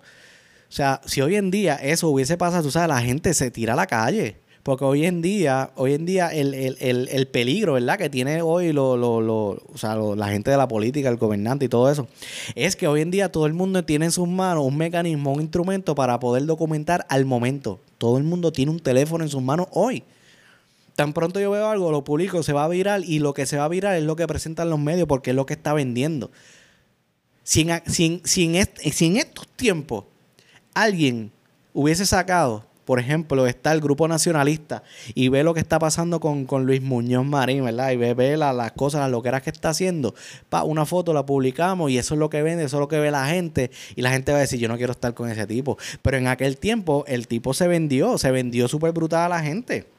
[0.69, 3.75] sea, si hoy en día eso hubiese pasado, tú sabes, la gente se tira a
[3.75, 4.35] la calle.
[4.61, 7.97] Porque hoy en día, hoy en día el, peligro, ¿verdad?
[7.97, 11.89] Que tiene hoy lo, o sea, la gente de la política, el gobernante y todo
[11.89, 12.07] eso,
[12.53, 15.41] es que hoy en día todo el mundo tiene en sus manos un mecanismo, un
[15.41, 17.79] instrumento para poder documentar al momento.
[17.97, 20.03] Todo el mundo tiene un teléfono en sus manos hoy
[20.95, 23.57] tan pronto yo veo algo, lo publico, se va a virar y lo que se
[23.57, 26.31] va a virar es lo que presentan los medios porque es lo que está vendiendo.
[27.43, 30.05] Si en, estos tiempos
[30.73, 31.31] alguien
[31.73, 36.47] hubiese sacado, por ejemplo, está el grupo nacionalista y ve lo que está pasando con,
[36.65, 37.91] Luis Muñoz Marín, ¿verdad?
[37.91, 40.13] Y ve, las cosas, las loqueras que está haciendo.
[40.49, 42.99] Pa, una foto la publicamos y eso es lo que vende, eso es lo que
[42.99, 43.71] ve la gente.
[43.95, 45.77] Y la gente va a decir, yo no quiero estar con ese tipo.
[46.01, 49.92] Pero en aquel tiempo el tipo se vendió, se vendió súper brutal a la gente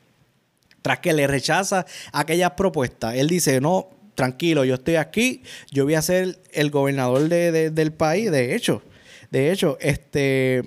[0.85, 3.15] tras que le rechaza aquellas propuestas.
[3.15, 8.31] Él dice, no, tranquilo, yo estoy aquí, yo voy a ser el gobernador del país,
[8.31, 8.83] de hecho.
[9.31, 10.63] De hecho, este,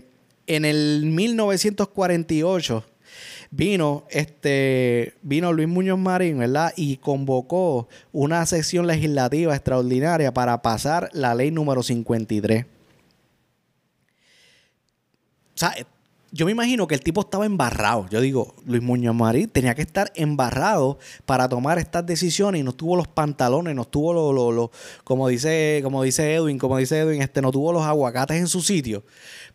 [0.47, 2.83] en el 1948
[3.51, 6.73] vino, este, vino Luis Muñoz Marín, ¿verdad?
[6.75, 12.65] Y convocó una sesión legislativa extraordinaria para pasar la ley número 53.
[12.65, 12.67] O
[15.53, 15.75] sea,
[16.37, 18.05] yo me imagino que el tipo estaba embarrado.
[18.11, 22.73] Yo digo, Luis Muñoz Marín tenía que estar embarrado para tomar estas decisiones y no
[22.73, 24.69] tuvo los pantalones, no tuvo los,
[25.03, 28.61] como dice, como dice Edwin, como dice Edwin, este, no tuvo los aguacates en su
[28.61, 29.03] sitio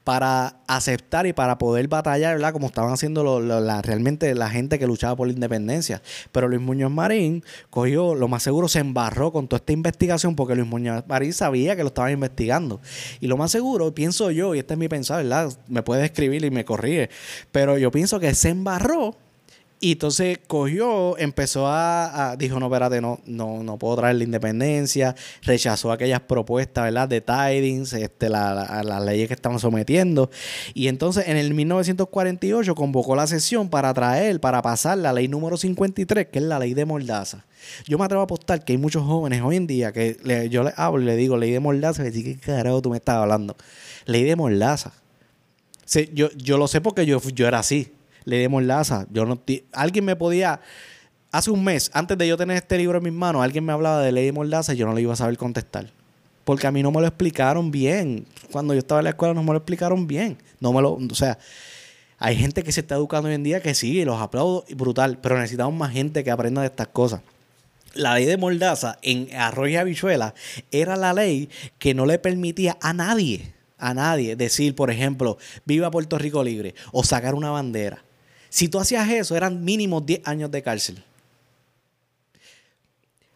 [0.04, 2.52] para aceptar y para poder batallar, ¿verdad?
[2.52, 6.02] Como estaban haciendo la, realmente la gente que luchaba por la independencia.
[6.32, 10.54] Pero Luis Muñoz Marín cogió, lo más seguro, se embarró con toda esta investigación porque
[10.54, 12.80] Luis Muñoz Marín sabía que lo estaban investigando.
[13.20, 15.52] Y lo más seguro, pienso yo, y este es mi pensar, ¿verdad?
[15.68, 17.10] Me puede escribir y me corrige,
[17.52, 19.16] pero yo pienso que se embarró
[19.84, 25.16] y entonces cogió, empezó a, dijo, no, espérate, no, no, no puedo traer la independencia,
[25.42, 27.08] rechazó aquellas propuestas, ¿verdad?
[27.08, 30.30] De tidings, este, la, las leyes que estaban sometiendo.
[30.72, 35.56] Y entonces en el 1948 convocó la sesión para traer, para pasar la ley número
[35.56, 37.44] 53, que es la ley de Mordaza.
[37.88, 40.16] Yo me atrevo a apostar que hay muchos jóvenes hoy en día que
[40.48, 42.98] yo les hablo y le digo ley de Mordaza y me ¿qué carajo tú me
[42.98, 43.56] estás hablando?
[44.06, 44.92] Ley de Mordaza.
[46.12, 47.90] yo, yo lo sé porque yo, yo era así
[48.24, 49.06] le demos laza.
[49.10, 50.60] Yo no alguien me podía
[51.32, 54.02] hace un mes antes de yo tener este libro en mis manos, alguien me hablaba
[54.02, 55.90] de ley de mordaza y yo no le iba a saber contestar.
[56.44, 58.26] Porque a mí no me lo explicaron bien.
[58.50, 60.36] Cuando yo estaba en la escuela no me lo explicaron bien.
[60.60, 61.38] No me lo, o sea,
[62.18, 65.36] hay gente que se está educando hoy en día que sí, los aplaudo brutal, pero
[65.38, 67.22] necesitamos más gente que aprenda de estas cosas.
[67.94, 70.34] La ley de Mordaza en Arroyo y Habichuela
[70.70, 75.90] era la ley que no le permitía a nadie, a nadie decir, por ejemplo, viva
[75.90, 78.02] Puerto Rico libre o sacar una bandera.
[78.52, 81.02] Si tú hacías eso, eran mínimo 10 años de cárcel.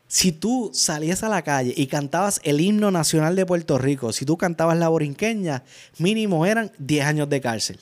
[0.06, 4.26] Si tú salías a la calle y cantabas el himno nacional de Puerto Rico, si
[4.26, 5.62] tú cantabas la borinqueña,
[5.96, 7.80] mínimo eran 10 años de cárcel.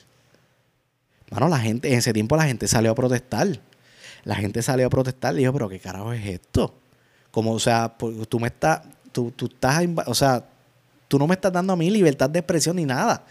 [1.29, 3.59] Bueno, la gente, en ese tiempo la gente salió a protestar.
[4.23, 6.73] La gente salió a protestar y dijo, pero ¿qué carajo es esto?
[7.31, 8.79] Como, o sea, pues, tú me estás,
[9.11, 10.41] tú, tú estás, o sea,
[11.09, 13.25] tú no me estás dando a mí libertad de expresión ni nada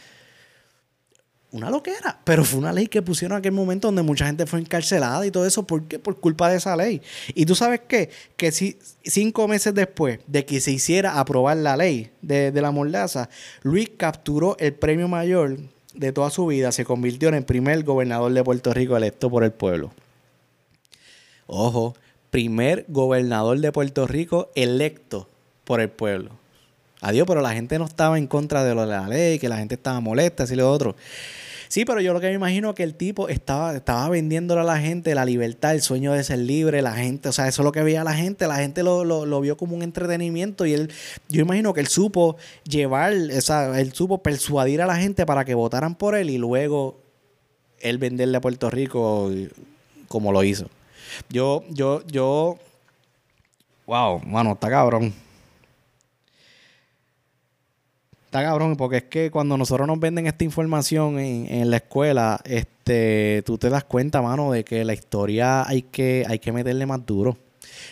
[1.55, 4.59] una loquera, pero fue una ley que pusieron en aquel momento donde mucha gente fue
[4.59, 6.01] encarcelada y todo eso, ¿por qué?
[6.01, 7.01] Por culpa de esa ley.
[7.33, 11.77] Y tú sabes qué, que si cinco meses después de que se hiciera aprobar la
[11.77, 13.29] ley de, la mordaza,
[13.63, 15.59] Luis capturó el premio mayor
[15.95, 19.45] de toda su vida, se convirtió en el primer gobernador de Puerto Rico electo por
[19.45, 19.93] el pueblo.
[21.47, 21.95] Ojo,
[22.31, 25.29] primer gobernador de Puerto Rico electo
[25.63, 26.33] por el pueblo.
[27.05, 29.59] Adiós, pero la gente no estaba en contra de, lo de la ley, que la
[29.59, 30.97] gente estaba molesta, así lo otro.
[31.69, 34.79] Sí, pero yo lo que me imagino que el tipo estaba, estaba vendiéndole a la
[34.79, 37.73] gente la libertad, el sueño de ser libre, la gente, o sea, eso es lo
[37.73, 40.91] que veía la gente, la gente lo, vio como un entretenimiento y él,
[41.29, 45.45] yo imagino que él supo llevar, o sea, él supo persuadir a la gente para
[45.45, 47.03] que votaran por él y luego
[47.81, 49.31] él venderle a Puerto Rico
[50.09, 50.71] como lo hizo.
[51.29, 52.59] Yo, yo, yo,
[53.85, 55.24] wow, mano, está cabrón.
[58.35, 62.41] Está cabrón, porque es que cuando nosotros nos venden esta información en, en, la escuela,
[62.45, 66.85] este, tú te das cuenta, mano, de que la historia hay que, hay que meterle
[66.85, 67.37] más duro.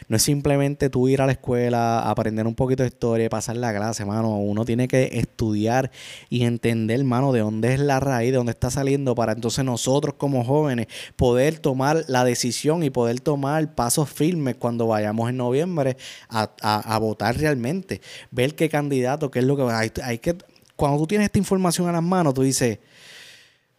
[0.09, 3.75] No es simplemente tú ir a la escuela, aprender un poquito de historia pasar la
[3.75, 4.39] clase, mano.
[4.39, 5.91] Uno tiene que estudiar
[6.29, 10.15] y entender, mano, de dónde es la raíz, de dónde está saliendo, para entonces nosotros
[10.19, 15.97] como jóvenes poder tomar la decisión y poder tomar pasos firmes cuando vayamos en noviembre
[16.29, 18.01] a, votar realmente.
[18.31, 20.37] Ver qué candidato, qué es lo que hay, hay que.
[20.77, 22.79] Cuando tú tienes esta información a las manos, tú dices,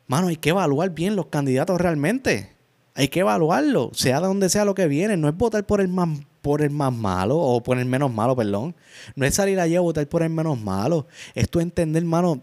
[0.07, 2.52] mano, hay que evaluar bien los candidatos realmente
[2.95, 5.17] hay que evaluarlo, sea de donde sea lo que viene.
[5.17, 6.09] No es votar por el más,
[6.41, 8.75] por el más malo o por el menos malo, perdón.
[9.15, 11.07] No es salir allí a votar por el menos malo.
[11.33, 12.39] Es tú entender, hermano,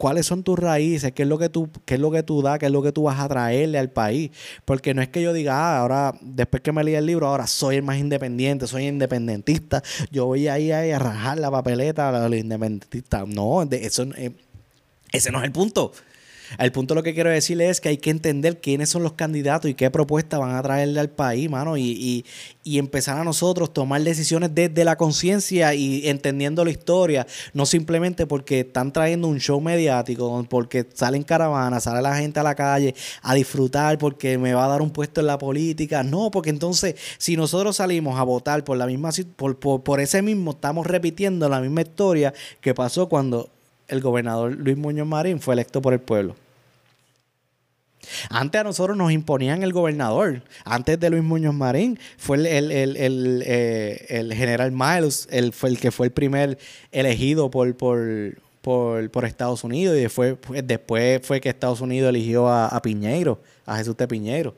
[0.00, 2.58] cuáles son tus raíces, qué es lo que tú, qué es lo que tú das,
[2.58, 4.30] qué es lo que tú vas a traerle al país.
[4.64, 7.46] Porque no es que yo diga, ah, ahora, después que me leí el libro, ahora
[7.46, 9.82] soy el más independiente, soy independentista.
[10.10, 13.28] Yo voy ahí, a rajar la papeleta a los independentistas.
[13.28, 14.32] No, eso, eh,
[15.12, 15.92] ese no es el punto.
[16.58, 19.70] El punto lo que quiero decirle es que hay que entender quiénes son los candidatos
[19.70, 22.24] y qué propuestas van a traerle al país, mano, y,
[22.64, 28.60] empezar a nosotros tomar decisiones desde la conciencia y entendiendo la historia, no simplemente porque
[28.60, 33.34] están trayendo un show mediático, porque salen caravanas, sale la gente a la calle a
[33.34, 36.02] disfrutar porque me va a dar un puesto en la política.
[36.04, 40.22] No, porque entonces si nosotros salimos a votar por la misma por, por, por ese
[40.22, 43.50] mismo, estamos repitiendo la misma historia que pasó cuando
[43.90, 46.36] el gobernador Luis Muñoz Marín fue electo por el pueblo.
[48.30, 50.42] Antes a nosotros nos imponían el gobernador.
[50.64, 56.06] Antes de Luis Muñoz Marín fue el, eh, general Miles, el, fue el que fue
[56.06, 56.58] el primer
[56.92, 62.82] elegido por, por, Estados Unidos y después, después fue que Estados Unidos eligió a, a
[62.82, 64.54] Piñeiro, a Jesús de Piñeiro.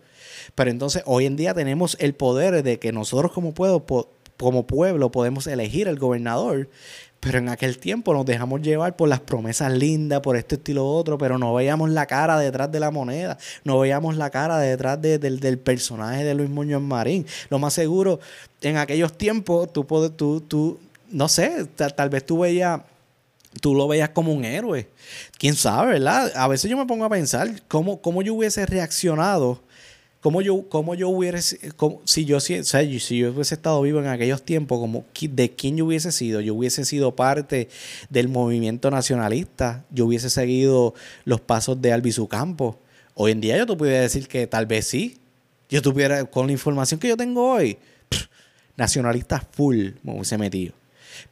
[0.54, 3.84] Pero entonces hoy en día tenemos el poder de que nosotros como pueblo,
[4.36, 6.68] como pueblo podemos elegir al gobernador
[7.22, 11.18] pero en aquel tiempo nos dejamos llevar por las promesas lindas, por este estilo otro,
[11.18, 15.58] pero no veíamos la cara detrás de la moneda, no veíamos la cara detrás del,
[15.60, 17.24] personaje de Luis Muñoz Marín.
[17.48, 18.18] Lo más seguro,
[18.60, 19.84] en aquellos tiempos, tú,
[20.16, 20.80] tú, tú
[21.12, 22.80] no sé, tal, vez tú veías
[23.60, 24.88] tú lo veías como un héroe.
[25.38, 26.32] Quién sabe, ¿verdad?
[26.34, 29.62] A veces yo me pongo a pensar cómo, cómo yo hubiese reaccionado
[30.22, 31.58] ¿Cómo yo, cómo yo hubiese,
[32.04, 35.86] si yo, si, si yo hubiese estado vivo en aquellos tiempos, como, ¿de quién yo
[35.86, 36.40] hubiese sido?
[36.40, 37.68] Yo hubiese sido parte
[38.08, 42.76] del movimiento nacionalista, yo hubiese seguido los pasos de Albizu Campos.
[43.14, 45.18] Hoy en día yo te pudiera decir que tal vez sí.
[45.68, 47.76] Yo tuviera, con la información que yo tengo hoy,
[48.76, 50.72] nacionalista full me hubiese metido.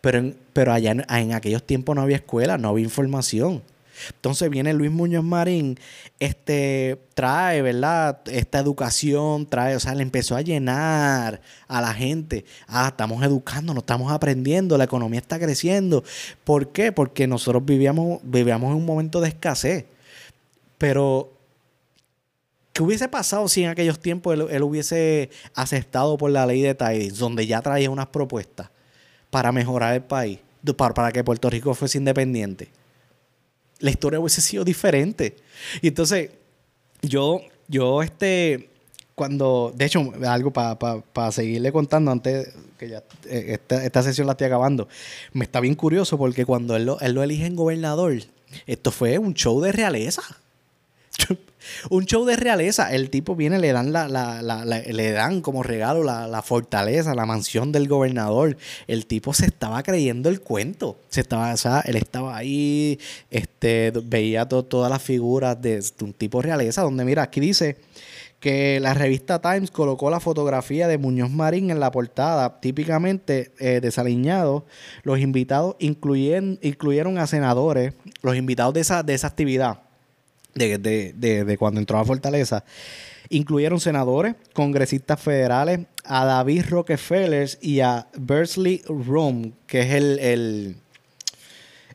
[0.01, 3.63] Pero, pero allá en, en aquellos tiempos no había escuela, no había información.
[4.09, 5.79] Entonces viene Luis Muñoz Marín,
[6.19, 8.21] este, trae, ¿verdad?
[8.27, 12.45] Esta educación, trae, o sea, le empezó a llenar a la gente.
[12.67, 16.05] Ah, estamos educando, nos estamos aprendiendo, la economía está creciendo.
[16.45, 16.93] ¿Por qué?
[16.93, 19.87] Porque nosotros vivíamos, vivíamos en un momento de escasez.
[20.79, 21.41] Pero
[22.73, 27.19] ¿Qué hubiese pasado si en aquellos tiempos él, hubiese aceptado por la ley de Tidings,
[27.19, 28.71] donde ya traía unas propuestas
[29.31, 30.39] para mejorar el país,
[30.77, 32.71] para, para que Puerto Rico fuese independiente?
[33.81, 35.37] La historia hubiese sido diferente.
[35.83, 36.31] Y entonces,
[37.03, 38.71] yo, yo, este,
[39.15, 44.47] cuando, de hecho, algo para seguirle contando antes que ya eh, esta, sesión la estoy
[44.47, 44.89] acabando,
[45.35, 48.15] me está bien curioso porque cuando él lo, él lo elige en gobernador,
[48.67, 50.23] esto fue un show de realeza.
[51.91, 52.93] Un show de realeza.
[52.93, 57.73] El tipo viene, le dan la, la, le dan como regalo la, fortaleza, la mansión
[57.73, 58.57] del gobernador.
[58.87, 60.99] El tipo se estaba creyendo el cuento.
[61.09, 62.99] Se estaba, o sea, él estaba ahí,
[63.31, 67.77] este, veía todas las figuras de, un tipo realeza, donde mira, aquí dice
[68.41, 73.81] que la revista Times colocó la fotografía de Muñoz Marín en la portada, típicamente eh,
[73.83, 74.65] desaliñado.
[75.03, 79.90] Los invitados incluyen, incluyeron a senadores, los invitados de esa, de esa actividad
[80.55, 82.65] de, cuando entró a Fortaleza,
[83.29, 90.19] incluyeron senadores, congresistas federales, a David Rockefeller y a Bersley Rom, que es el,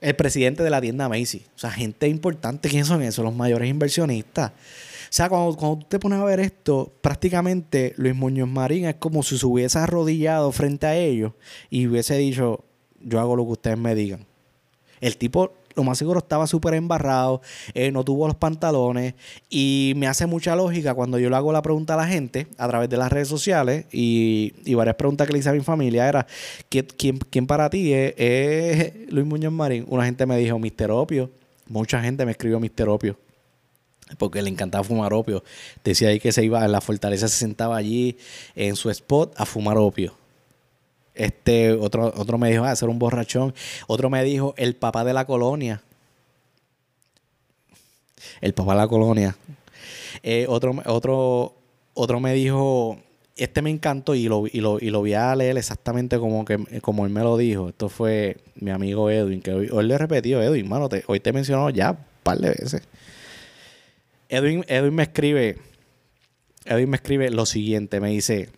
[0.02, 1.46] el, presidente de la tienda Macy.
[1.56, 2.70] O sea, gente importante.
[2.70, 3.26] ¿Quiénes son esos?
[3.26, 4.52] Los mayores inversionistas.
[4.52, 9.24] O sea, cuando, cuando te pones a ver esto, prácticamente Luis Muñoz Marín es como
[9.24, 11.34] si se hubiese arrodillado frente a ellos
[11.70, 12.66] y hubiese dicho,
[13.00, 14.26] yo hago lo que ustedes me digan.
[15.02, 17.42] El tipo lo más seguro estaba súper embarrado,
[17.74, 19.14] eh, no tuvo los pantalones
[19.50, 22.68] y me hace mucha lógica cuando yo le hago la pregunta a la gente a
[22.68, 26.28] través de las redes sociales y, varias preguntas que le hice a mi familia era,
[26.70, 26.88] ¿quién,
[27.30, 29.86] quién, para ti es, Luis Muñoz Marín?
[29.88, 31.32] Una gente me dijo, Mister Opio.
[31.68, 33.18] Mucha gente me escribió Mister Opio
[34.18, 35.44] porque le encantaba fumar opio.
[35.84, 38.18] Decía ahí que se iba en la fortaleza, se sentaba allí
[38.56, 40.16] en su spot a fumar opio.
[41.16, 43.54] Este, otro, otro me dijo, ah, ser un borrachón.
[43.88, 45.82] Otro me dijo, el papá de la colonia.
[48.42, 49.36] El papá de la colonia.
[50.24, 51.56] Eh, otro, otro,
[51.94, 53.00] otro me dijo,
[53.38, 56.58] este me encantó y lo, y lo, y lo voy a leer exactamente como, que,
[56.82, 57.70] como él me lo dijo.
[57.70, 61.34] Esto fue mi amigo Edwin, que hoy, le he repetido, Edwin, mano, hoy te he
[61.34, 62.82] mencionado ya un par de veces.
[64.30, 65.58] Edwin, Edwin me escribe,
[66.66, 68.50] Edwin me escribe lo siguiente, me dice,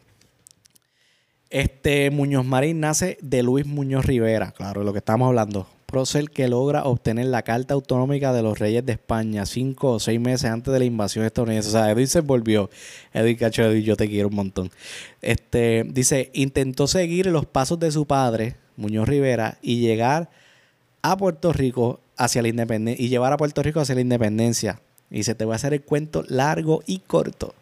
[1.50, 6.30] este Muñoz Marín nace de Luis Muñoz Rivera, claro, de lo que estamos hablando prócer
[6.30, 10.52] que logra obtener la Carta Autonómica de los Reyes de España cinco o seis meses
[10.52, 11.70] antes de la invasión estadounidense.
[11.70, 12.70] O sea, Edwin se volvió.
[13.14, 14.70] Edwin Cacho, Edwin, yo te quiero un montón.
[15.22, 20.30] Este, dice, intentó seguir los pasos de su padre, Muñoz Rivera, y llegar
[21.02, 24.82] a Puerto Rico hacia la independencia, y llevar a Puerto Rico hacia la independencia.
[25.10, 27.56] Y se te va a hacer el cuento largo y corto.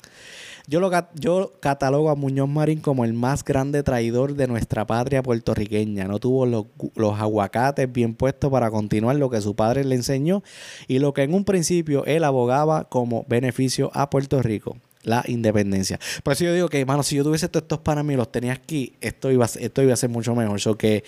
[0.68, 5.22] Yo, lo, yo catalogo a Muñoz Marín como el más grande traidor de nuestra patria
[5.22, 6.06] puertorriqueña.
[6.06, 10.44] No tuvo los, los aguacates bien puestos para continuar lo que su padre le enseñó
[10.88, 16.00] y lo que en un principio él abogaba como beneficio a Puerto Rico la independencia.
[16.24, 18.94] Por eso yo digo que, hermano, si yo tuviese estos para mí, los tenía aquí,
[19.02, 20.60] esto iba, a, esto iba a ser mucho mejor.
[20.60, 21.04] So que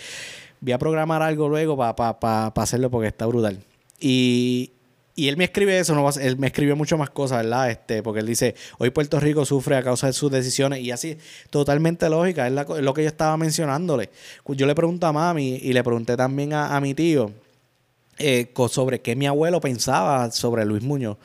[0.62, 3.60] voy a programar algo luego para hacerlo porque está brutal.
[4.00, 4.72] Y,
[5.18, 7.72] y él me escribe eso, no él me escribió mucho más cosas, ¿verdad?
[7.72, 11.18] Este, porque él dice, hoy Puerto Rico sufre a causa de sus decisiones y así,
[11.50, 14.12] totalmente lógica, es, lo que yo estaba mencionándole.
[14.48, 17.32] Yo le pregunto a mami y le pregunté también a, mi tío
[18.20, 21.18] eh, sobre qué mi abuelo pensaba sobre Luis Muñoz.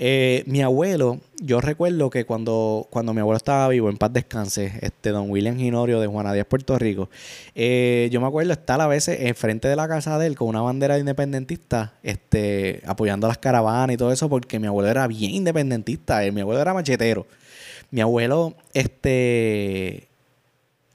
[0.00, 4.72] Eh, mi abuelo, yo recuerdo que cuando, cuando mi abuelo estaba vivo, en paz descanse,
[4.80, 7.10] este don William Ginorio de Juana Díaz, Puerto Rico,
[7.56, 10.62] eh, yo me acuerdo estar a veces enfrente de la casa de él con una
[10.62, 16.24] bandera independentista, este, apoyando las caravanas y todo eso, porque mi abuelo era bien independentista,
[16.24, 17.26] eh, mi abuelo era machetero.
[17.90, 20.06] Mi abuelo, este,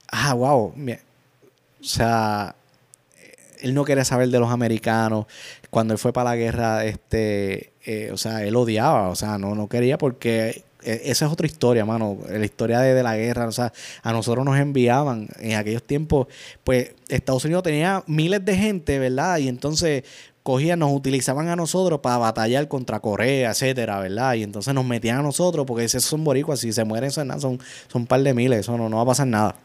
[0.08, 2.56] ah, wow, o sea,
[3.60, 5.26] él no quería saber de los americanos.
[5.68, 9.54] Cuando él fue para la guerra, este, eh, o sea, él odiaba, o sea, no,
[9.54, 12.18] no quería porque eh, esa es otra historia, mano.
[12.28, 13.72] La historia de, la guerra, o sea,
[14.02, 16.28] a nosotros nos enviaban en aquellos tiempos,
[16.62, 19.38] pues Estados Unidos tenía miles de gente, ¿verdad?
[19.38, 20.04] Y entonces
[20.42, 24.34] cogían, nos utilizaban a nosotros para batallar contra Corea, etcétera, ¿verdad?
[24.34, 27.58] Y entonces nos metían a nosotros, porque esos son boricuas, si se mueren son, son
[27.94, 29.56] un par de miles, eso no, no va a pasar nada.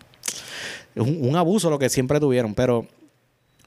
[0.96, 2.88] Es un, un abuso lo que siempre tuvieron, pero,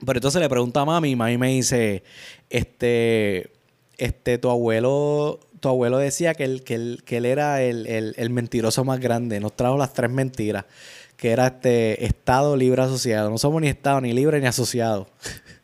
[0.04, 2.02] pero entonces le pregunto a mami, y mami me dice,
[2.48, 3.50] este
[3.98, 9.00] este, tu abuelo, tu abuelo decía que él, que que él era el, mentiroso más
[9.00, 9.40] grande.
[9.40, 10.64] Nos trajo las tres mentiras.
[11.16, 13.30] Que era este Estado libre asociado.
[13.30, 15.08] No somos ni Estado, ni libre, ni asociado.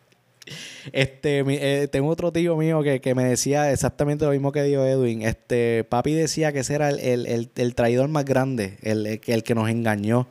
[0.92, 5.20] Este, eh, tengo otro tío mío que, me decía exactamente lo mismo que dijo Edwin.
[5.20, 10.28] Este, papi decía que ese era el, traidor más grande, el, el, que nos engañó.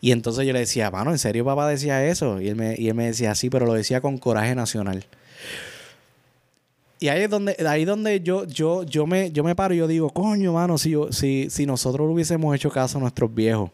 [0.00, 2.40] Y entonces yo le decía, mano, ¿en serio papá decía eso?
[2.40, 5.04] Y él me, y él me decía, sí, pero lo decía con coraje nacional.
[7.00, 9.86] Y ahí es donde, ahí donde yo, yo, yo me, yo me paro y yo
[9.86, 13.70] digo, coño, mano, si, si, si nosotros hubiésemos hecho caso a nuestros viejos,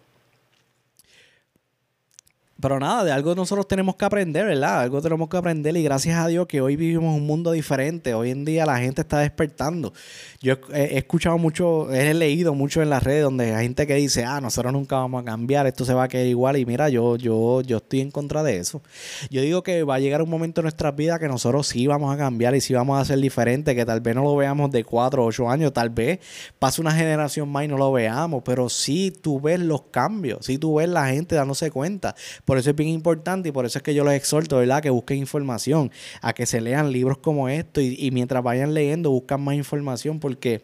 [2.65, 4.81] pero nada, de algo nosotros tenemos que aprender, ¿verdad?
[4.81, 8.15] Algo tenemos que aprender y gracias a Dios que hoy vivimos un mundo diferente.
[8.15, 9.93] Hoy en día la gente está despertando.
[10.41, 14.25] Yo he, escuchado mucho, he leído mucho en las redes donde hay gente que dice,
[14.25, 16.57] ah, nosotros nunca vamos a cambiar, esto se va a quedar igual.
[16.57, 18.81] Y mira, yo, yo, yo estoy en contra de eso.
[19.29, 22.15] Yo digo que va a llegar un momento en nuestras vidas que nosotros sí vamos
[22.15, 24.85] a cambiar y sí vamos a ser diferentes, que tal vez no lo veamos de
[24.85, 26.19] cuatro o ocho años, tal vez
[26.59, 30.57] pase una generación más y no lo veamos, pero sí tú ves los cambios, sí
[30.57, 32.15] tú ves la gente dándose cuenta.
[32.59, 34.83] Eso es bien importante y por eso es que yo les exhorto, ¿verdad?
[34.83, 35.91] Que busquen información,
[36.21, 40.21] a que se lean libros como estos y, y mientras vayan leyendo buscan más información
[40.21, 40.63] porque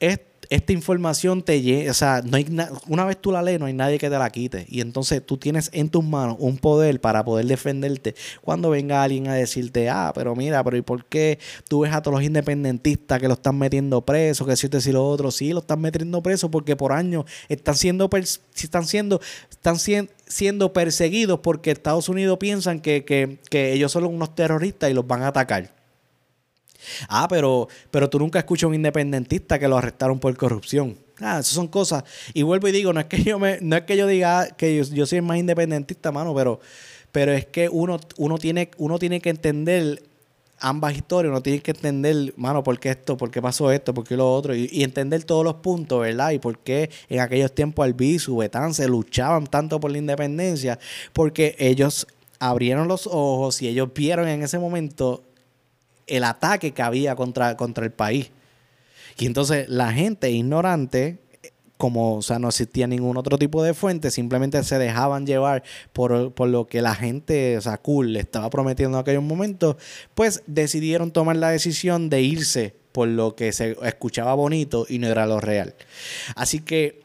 [0.00, 0.20] es
[0.50, 2.46] esta información te llega, o sea, no hay
[2.86, 4.66] una vez tú la lees, no hay nadie que te la quite.
[4.68, 9.28] Y entonces tú tienes en tus manos un poder para poder defenderte cuando venga alguien
[9.28, 11.38] a decirte, ah, pero mira, pero ¿y por qué
[11.68, 14.92] tú ves a todos los independentistas que lo están metiendo preso, que si esto y
[14.92, 15.30] lo otro?
[15.30, 18.08] Sí, lo están metiendo preso porque por años están siendo,
[18.54, 19.20] están siendo,
[19.50, 19.76] están
[20.26, 25.22] siendo perseguidos porque Estados Unidos piensan que, que ellos son unos terroristas y los van
[25.22, 25.77] a atacar.
[27.08, 30.96] Ah, pero, pero tú nunca escuchas a un independentista que lo arrestaron por corrupción.
[31.20, 32.04] Ah, esas son cosas.
[32.32, 34.84] Y vuelvo y digo, no es que yo me, no es que yo diga que
[34.84, 36.60] yo, soy más independentista, mano, pero,
[37.12, 40.02] pero es que uno, uno, tiene, uno tiene que entender
[40.60, 44.06] ambas historias, uno tiene que entender, mano, por qué esto, por qué pasó esto, por
[44.06, 46.30] qué lo otro, y, entender todos los puntos, ¿verdad?
[46.32, 50.78] Y por qué en aquellos tiempos Albizu, Betán se luchaban tanto por la independencia,
[51.12, 52.06] porque ellos
[52.38, 55.24] abrieron los ojos y ellos vieron en ese momento
[56.08, 58.30] el ataque que había contra, contra el país.
[59.18, 61.18] Y entonces la gente ignorante
[61.78, 66.32] como, o sea, no existía ningún otro tipo de fuente, simplemente se dejaban llevar por,
[66.32, 69.76] por lo que la gente, o sea, cool, le estaba prometiendo en aquellos momentos,
[70.14, 75.06] pues decidieron tomar la decisión de irse por lo que se escuchaba bonito y no
[75.06, 75.76] era lo real.
[76.34, 77.00] Así que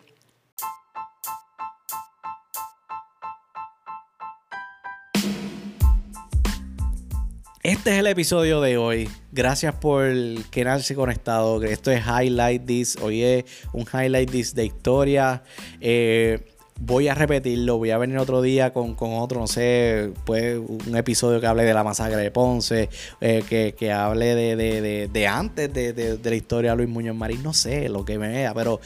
[7.64, 9.10] Este es el episodio de hoy.
[9.32, 10.12] Gracias por
[10.52, 11.64] quedarse conectado.
[11.64, 12.98] Esto es Highlight This.
[13.02, 15.44] Hoy es un Highlight This de historia.
[15.80, 16.44] Eh,
[16.82, 17.78] voy a repetirlo.
[17.78, 21.74] Voy a venir otro día con, otro, no sé, pues un episodio que hable de
[21.74, 22.90] la masacre de Ponce,
[23.22, 27.44] eh, que, hable de, antes de, la historia de Luis Muñoz Marín.
[27.44, 28.82] No sé lo que me vea, pero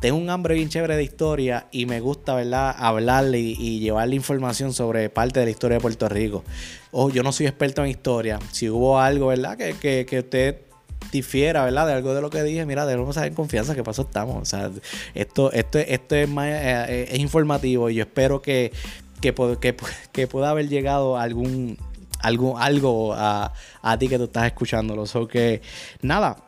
[0.00, 4.72] tengo un hambre bien chévere de historia y me gusta, ¿verdad?, hablarle y, llevarle información
[4.72, 6.44] sobre parte de la historia de Puerto Rico.
[6.92, 8.38] Oh, yo no soy experto en historia.
[8.52, 10.60] Si hubo algo, ¿verdad?, que, que, usted
[11.10, 11.86] difiera, ¿verdad?
[11.86, 14.36] De algo de lo que dije, mira, debemos saber en confianza que pasó estamos.
[14.40, 14.70] O sea,
[15.14, 18.72] esto, esto, esto es, más, eh, es informativo y yo espero que,
[19.20, 19.34] que,
[20.12, 21.76] que, pueda haber llegado algún,
[22.20, 25.04] algo, algo a, a ti que tú estás escuchándolo.
[25.12, 25.60] O que,
[26.02, 26.47] nada,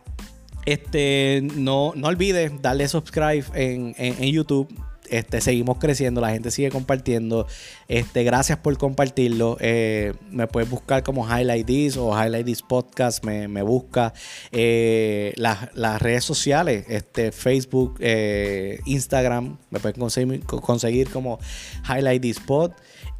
[0.66, 3.94] este, no, no olvides darle subscribe en,
[4.32, 4.68] YouTube.
[5.08, 7.46] Este, seguimos creciendo, la gente sigue compartiendo.
[7.88, 9.56] Este, gracias por compartirlo.
[9.60, 13.24] Eh, me puedes buscar como Highlight This o Highlight This Podcast.
[13.24, 14.12] Me, busca
[14.52, 19.58] eh, las, redes sociales, este, Facebook, eh, Instagram.
[19.70, 21.40] Me puedes conseguir, conseguir como
[21.88, 22.72] Highlight This Pod.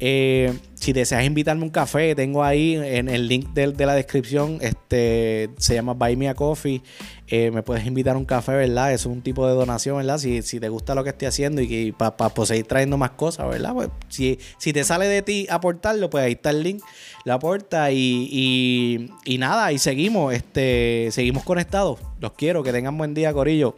[0.03, 5.51] Eh, si deseas invitarme un café, tengo ahí en el link de, la descripción, este,
[5.59, 6.81] se llama Buy Me a Coffee.
[7.27, 8.91] Eh, me puedes invitar un café, ¿verdad?
[8.91, 10.17] es un tipo de donación, ¿verdad?
[10.17, 13.47] Si, si te gusta lo que estoy haciendo y, para pues, seguir trayendo más cosas,
[13.47, 13.75] ¿verdad?
[13.75, 16.83] Pues si, si te sale de ti aportarlo, pues ahí está el link,
[17.23, 21.99] lo aporta y, y, y nada, y seguimos, este, seguimos conectados.
[22.19, 23.75] Los quiero, que tengan buen día, Corillo.